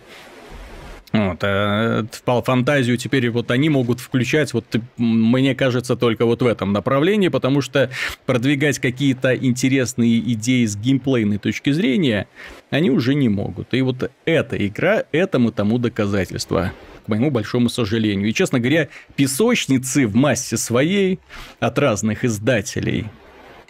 [1.11, 2.05] Вот, а
[2.45, 4.65] фантазию теперь вот они могут включать, вот
[4.97, 7.89] мне кажется, только вот в этом направлении, потому что
[8.27, 12.27] продвигать какие-то интересные идеи с геймплейной точки зрения
[12.69, 13.73] они уже не могут.
[13.73, 16.73] И вот эта игра этому тому доказательство
[17.05, 18.29] к моему большому сожалению.
[18.29, 21.19] И, честно говоря, песочницы в массе своей
[21.59, 23.07] от разных издателей,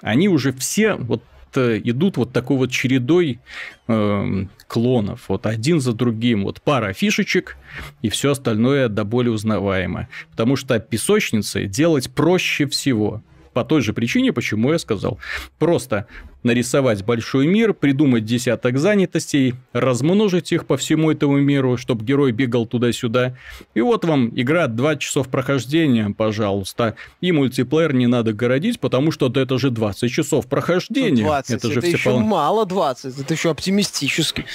[0.02, 1.24] они уже все вот
[1.56, 3.40] Э, идут вот такой вот чередой
[3.88, 7.58] э, клонов, вот один за другим, вот пара фишечек,
[8.02, 10.08] и все остальное до боли узнаваемо.
[10.32, 13.24] Потому что песочницы делать проще всего
[13.60, 15.20] по той же причине, почему я сказал.
[15.58, 16.08] Просто
[16.44, 22.66] нарисовать большой мир, придумать десяток занятостей, размножить их по всему этому миру, чтобы герой бегал
[22.66, 23.36] туда-сюда.
[23.74, 26.96] И вот вам игра 2 часов прохождения, пожалуйста.
[27.20, 31.24] И мультиплеер не надо городить, потому что это же 20 часов прохождения.
[31.24, 32.20] 20, это, это же еще пол...
[32.22, 34.46] мало 20, это еще оптимистически.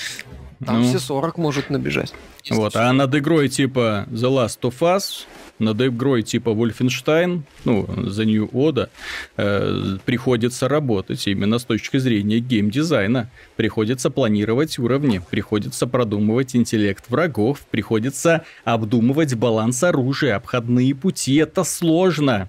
[0.65, 2.13] Там ну, все 40 может набежать.
[2.51, 5.27] Вот, а над игрой типа The Last of Us
[5.59, 8.89] над игрой типа Wolfenstein, ну, за New Oda,
[9.37, 13.31] э, приходится работать именно с точки зрения геймдизайна.
[13.57, 21.37] Приходится планировать уровни, приходится продумывать интеллект врагов, приходится обдумывать баланс оружия, обходные пути.
[21.37, 22.49] Это сложно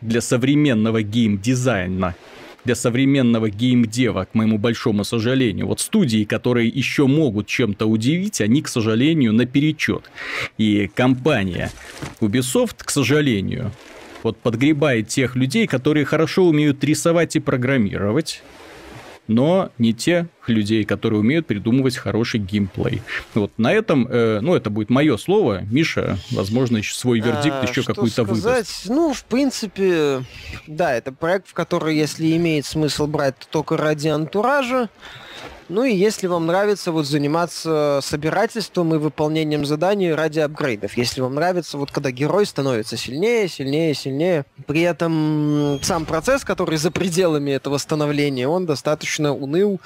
[0.00, 2.14] для современного геймдизайна
[2.64, 5.66] для современного геймдева, к моему большому сожалению.
[5.66, 10.10] Вот студии, которые еще могут чем-то удивить, они, к сожалению, наперечет.
[10.58, 11.70] И компания
[12.20, 13.72] Ubisoft, к сожалению,
[14.22, 18.42] вот подгребает тех людей, которые хорошо умеют рисовать и программировать,
[19.28, 23.02] но не тех людей, которые умеют придумывать хороший геймплей.
[23.34, 25.62] Вот на этом, э, ну, это будет мое слово.
[25.70, 28.88] Миша, возможно, еще свой вердикт а, еще какой-то выдаст.
[28.88, 30.24] Ну, в принципе,
[30.66, 34.88] да, это проект, в который, если имеет смысл брать, то только ради антуража.
[35.68, 41.34] Ну и если вам нравится вот заниматься собирательством и выполнением заданий ради апгрейдов, если вам
[41.34, 47.52] нравится вот когда герой становится сильнее, сильнее, сильнее, при этом сам процесс, который за пределами
[47.52, 49.80] этого становления, он достаточно уныл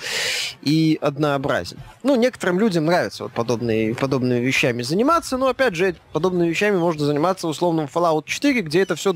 [0.62, 1.78] и однообразен.
[2.02, 7.04] Ну, некоторым людям нравится вот подобные, подобными вещами заниматься, но опять же, подобными вещами можно
[7.04, 9.14] заниматься условно в Fallout 4, где это все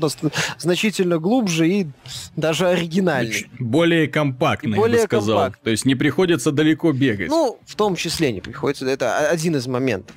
[0.57, 1.87] значительно глубже и
[2.35, 3.49] даже оригинальнее.
[3.59, 5.37] Более компактно, более я бы сказал.
[5.37, 5.63] Компактно.
[5.63, 7.29] То есть не приходится далеко бегать.
[7.29, 8.85] Ну, в том числе не приходится.
[8.85, 10.15] Это один из моментов.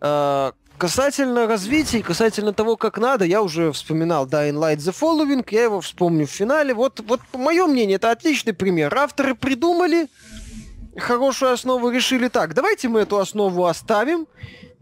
[0.00, 5.64] А, касательно развития, касательно того, как надо, я уже вспоминал Dying Light The Following, я
[5.64, 6.74] его вспомню в финале.
[6.74, 8.94] Вот, вот мое мнение, это отличный пример.
[8.94, 10.08] Авторы придумали
[10.96, 14.26] хорошую основу, решили так, давайте мы эту основу оставим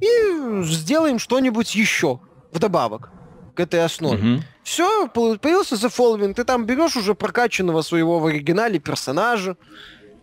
[0.01, 2.21] и сделаем что-нибудь еще
[2.53, 3.11] вдобавок
[3.55, 4.35] к этой основе.
[4.35, 4.43] Угу.
[4.65, 9.57] Все, появился The Following, ты там берешь уже прокачанного своего в оригинале персонажа,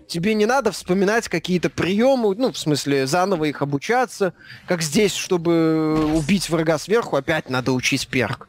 [0.07, 4.33] тебе не надо вспоминать какие-то приемы, ну, в смысле, заново их обучаться,
[4.67, 8.47] как здесь, чтобы убить врага сверху, опять надо учить перк.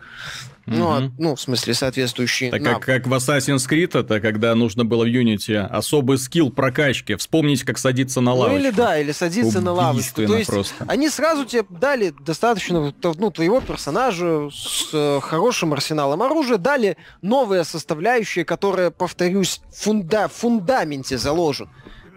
[0.70, 4.84] Ну, mm ну, в смысле, соответствующие Так как, как в Assassin's Creed, это когда нужно
[4.84, 8.58] было в Unity особый скилл прокачки, вспомнить, как садиться на лавочку.
[8.58, 10.26] Ну или да, или садиться на лавочку.
[10.26, 10.84] То есть просто.
[10.86, 17.64] они сразу тебе дали достаточно ну, твоего персонажа с э, хорошим арсеналом оружия, дали новые
[17.64, 21.68] составляющие, которые, повторюсь, фунда, в фундаменте заложен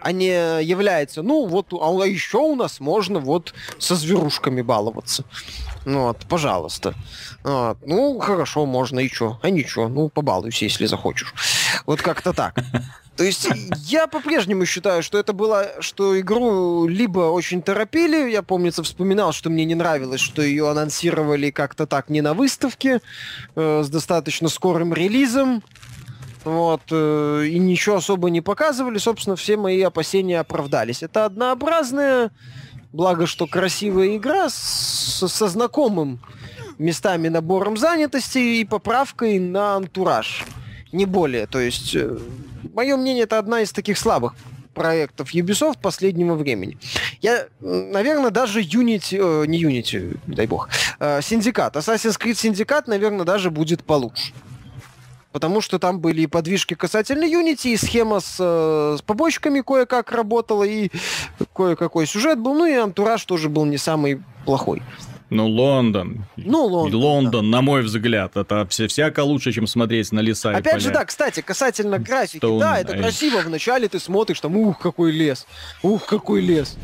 [0.02, 5.24] а не является, ну вот, а еще у нас можно вот со зверушками баловаться.
[5.86, 6.94] Ну вот, пожалуйста.
[7.44, 7.78] Вот.
[7.86, 9.40] Ну, хорошо, можно и что.
[9.42, 11.34] А ничего, ну, побалуйся, если захочешь.
[11.86, 12.56] Вот как-то так.
[13.18, 13.48] То есть
[13.86, 19.50] я по-прежнему считаю, что это было, что игру либо очень торопили, я, помнится, вспоминал, что
[19.50, 23.02] мне не нравилось, что ее анонсировали как-то так не на выставке,
[23.56, 25.62] э, с достаточно скорым релизом,
[26.46, 31.04] вот, э, и ничего особо не показывали, собственно, все мои опасения оправдались.
[31.04, 32.32] Это однообразная,
[32.94, 36.20] благо, что красивая игра с, со знакомым
[36.78, 40.44] местами набором занятости и поправкой на антураж.
[40.92, 41.48] Не более.
[41.48, 42.18] То есть, э,
[42.74, 44.36] мое мнение, это одна из таких слабых
[44.74, 46.78] проектов Ubisoft последнего времени.
[47.22, 50.70] Я, наверное, даже Unity, э, не Unity, дай бог,
[51.00, 54.34] э, Syndicate, Assassin's Creed Syndicate, наверное, даже будет получше.
[55.32, 60.12] Потому что там были и подвижки касательно Unity, и схема с, э, с побочками кое-как
[60.12, 60.90] работала, и
[61.54, 64.82] кое-какой сюжет был, ну и антураж тоже был не самый плохой.
[65.32, 66.26] Ну, Лондон.
[66.36, 67.02] Ну, Лондон.
[67.02, 67.58] Лондон, да.
[67.58, 70.80] на мой взгляд, это все всяко лучше, чем смотреть на леса Опять и поля.
[70.80, 73.40] же, да, кстати, касательно графики, Stone да, это красиво.
[73.40, 75.48] Вначале ты смотришь, там, ух, какой лес,
[75.84, 76.78] ух, какой лес.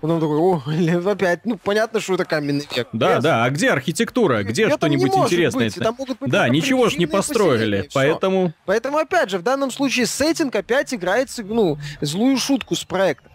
[0.00, 2.88] Потом такой, о, опять, ну, понятно, что это каменный век.
[2.92, 3.24] Да, Лес.
[3.24, 4.44] да, а где архитектура?
[4.44, 5.66] Где что-нибудь интересное?
[5.66, 5.74] Быть.
[5.74, 8.52] Там могут быть да, ничего ж не построили, поэтому...
[8.64, 13.32] Поэтому, опять же, в данном случае сеттинг опять играется, ну, злую шутку с проектом.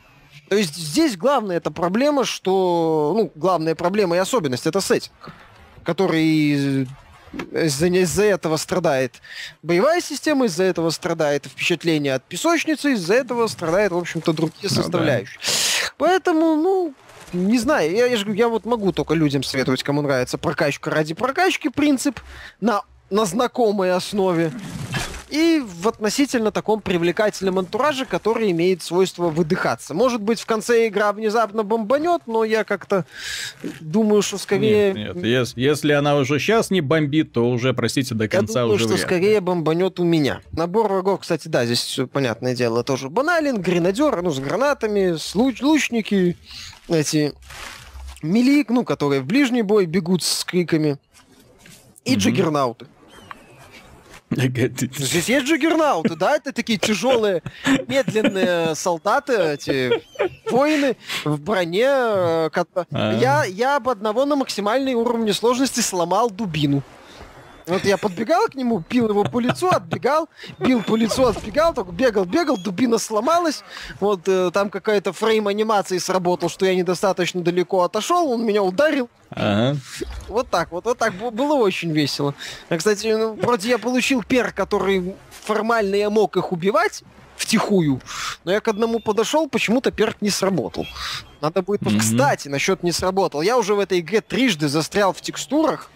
[0.49, 3.13] То есть здесь главная эта проблема, что...
[3.15, 5.33] Ну, главная проблема и особенность— это сеттинг,
[5.83, 6.87] который
[7.51, 9.21] из-за, из-за этого страдает
[9.61, 15.39] боевая система, из-за этого страдает впечатление от песочницы, из-за этого страдает, в общем-то, другие составляющие.
[15.41, 15.62] Ну, да.
[16.03, 16.93] Поэтому, ну,
[17.31, 21.69] не знаю, я, я, я вот могу только людям советовать, кому нравится прокачка ради прокачки
[21.69, 22.19] принцип
[22.59, 24.51] на, на знакомой основе
[25.33, 29.95] и в относительно таком привлекательном антураже, который имеет свойство выдыхаться.
[29.95, 33.05] Может быть, в конце игра внезапно бомбанет, но я как-то
[33.81, 34.93] думаю, что скорее...
[34.93, 35.25] Нет, нет.
[35.25, 38.83] Если, если она уже сейчас не бомбит, то уже, простите, до конца я думаю, уже
[38.83, 39.05] что вряд.
[39.07, 40.41] скорее бомбанет у меня.
[40.51, 43.59] Набор врагов, кстати, да, здесь все понятное дело, тоже банален.
[43.59, 46.37] Гренадер, ну, с гранатами, с луч, лучники,
[46.87, 47.33] эти
[48.21, 50.99] милик, ну, которые в ближний бой бегут с криками.
[52.05, 52.17] И mm-hmm.
[52.17, 52.85] джиггернауты.
[54.35, 56.35] Здесь есть джиггернауты, да?
[56.35, 57.41] Это такие тяжелые,
[57.87, 60.01] медленные солдаты, эти
[60.49, 61.85] воины в броне.
[61.87, 62.49] Э,
[62.91, 63.17] а.
[63.19, 66.83] Я, я об одного на максимальной уровне сложности сломал дубину.
[67.65, 71.91] Вот я подбегал к нему, бил его по лицу, отбегал, бил по лицу, отбегал, только
[71.91, 73.63] бегал, бегал, дубина сломалась.
[73.99, 79.09] Вот э, там какая-то фрейм анимации сработал, что я недостаточно далеко отошел, он меня ударил.
[79.29, 79.77] Ага.
[80.27, 82.35] Вот так вот, вот так было очень весело.
[82.69, 87.03] А, кстати, ну, вроде я получил пер, который формально я мог их убивать,
[87.35, 88.01] втихую.
[88.43, 90.85] Но я к одному подошел, почему-то перк не сработал.
[91.43, 91.81] Надо будет...
[91.81, 91.99] Mm-hmm.
[91.99, 93.41] Кстати, насчет не сработал.
[93.41, 95.91] Я уже в этой игре трижды застрял в текстурах,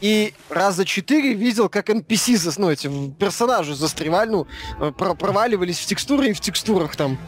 [0.00, 4.46] и раза четыре видел, как NPC, ну, эти персонажи застревали, ну,
[4.80, 7.18] э, проваливались в текстуры и в текстурах там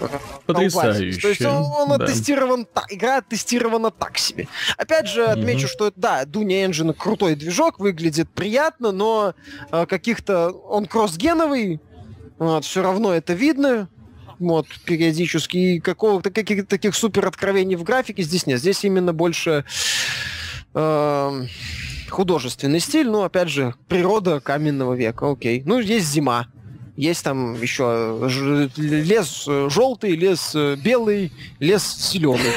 [0.00, 0.08] э,
[0.46, 1.20] Потрясающе.
[1.20, 2.06] То есть он, он да.
[2.06, 4.48] оттестирован так, игра оттестирована так себе.
[4.78, 5.70] Опять же, отмечу, mm-hmm.
[5.70, 9.34] что да, Дуня Engine крутой движок, выглядит приятно, но
[9.70, 10.48] э, каких-то...
[10.48, 11.78] Он кроссгеновый,
[12.38, 13.90] вот, все равно это видно.
[14.42, 15.56] Вот, периодически.
[15.56, 18.58] И какого-то каких-то таких супер откровений в графике здесь нет.
[18.58, 19.64] Здесь именно больше
[20.74, 21.46] э,
[22.10, 23.08] художественный стиль.
[23.08, 25.30] Ну, опять же, природа каменного века.
[25.30, 25.62] Окей.
[25.64, 26.48] Ну, есть зима.
[26.96, 28.28] Есть там еще
[28.76, 32.52] лес желтый, лес белый, лес зеленый.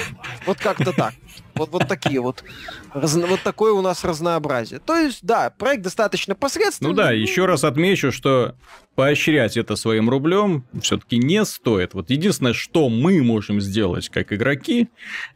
[0.45, 1.13] Вот как-то так.
[1.53, 2.43] Вот, вот такие вот.
[2.95, 4.79] Раз, вот такое у нас разнообразие.
[4.79, 6.91] То есть, да, проект достаточно посредственный.
[6.91, 8.55] Ну да, еще раз отмечу, что
[8.95, 11.93] поощрять это своим рублем все-таки не стоит.
[11.93, 14.87] Вот единственное, что мы можем сделать как игроки,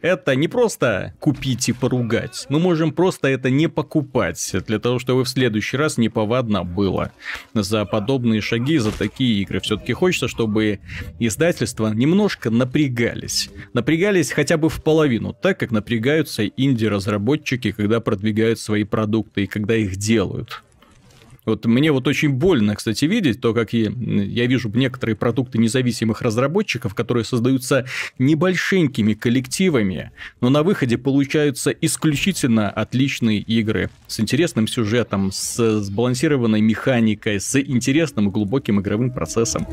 [0.01, 2.45] это не просто купить и поругать.
[2.47, 7.12] Мы можем просто это не покупать, для того, чтобы в следующий раз не повадно было
[7.53, 9.60] за подобные шаги, за такие игры.
[9.60, 10.80] Все-таки хочется, чтобы
[11.20, 13.49] издательства немножко напрягались.
[13.74, 19.76] Напрягались хотя бы в половину, так как напрягаются инди-разработчики, когда продвигают свои продукты и когда
[19.76, 20.64] их делают.
[21.50, 26.22] Вот мне вот очень больно, кстати, видеть то, как я, я вижу некоторые продукты независимых
[26.22, 27.86] разработчиков, которые создаются
[28.20, 37.39] небольшенькими коллективами, но на выходе получаются исключительно отличные игры с интересным сюжетом, с сбалансированной механикой,
[37.39, 39.66] с интересным и глубоким игровым процессом.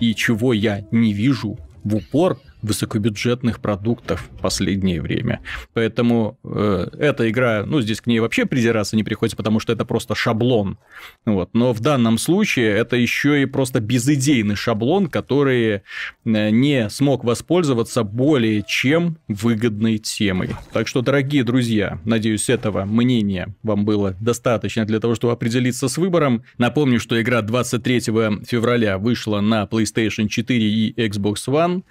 [0.00, 5.40] И чего я не вижу в упор высокобюджетных продуктов в последнее время.
[5.72, 9.84] Поэтому э, эта игра, ну, здесь к ней вообще придираться не приходится, потому что это
[9.84, 10.78] просто шаблон.
[11.24, 11.50] Вот.
[11.52, 15.82] Но в данном случае это еще и просто безыдейный шаблон, который
[16.24, 20.50] э, не смог воспользоваться более чем выгодной темой.
[20.72, 25.98] Так что, дорогие друзья, надеюсь, этого мнения вам было достаточно для того, чтобы определиться с
[25.98, 26.44] выбором.
[26.58, 31.82] Напомню, что игра 23 февраля вышла на PlayStation 4 и Xbox One.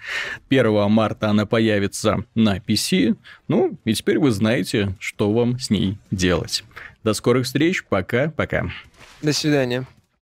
[0.60, 3.16] 1 марта она появится на PC.
[3.48, 6.64] Ну, и теперь вы знаете, что вам с ней делать.
[7.04, 7.84] До скорых встреч.
[7.86, 8.70] Пока-пока.
[9.22, 9.86] До свидания.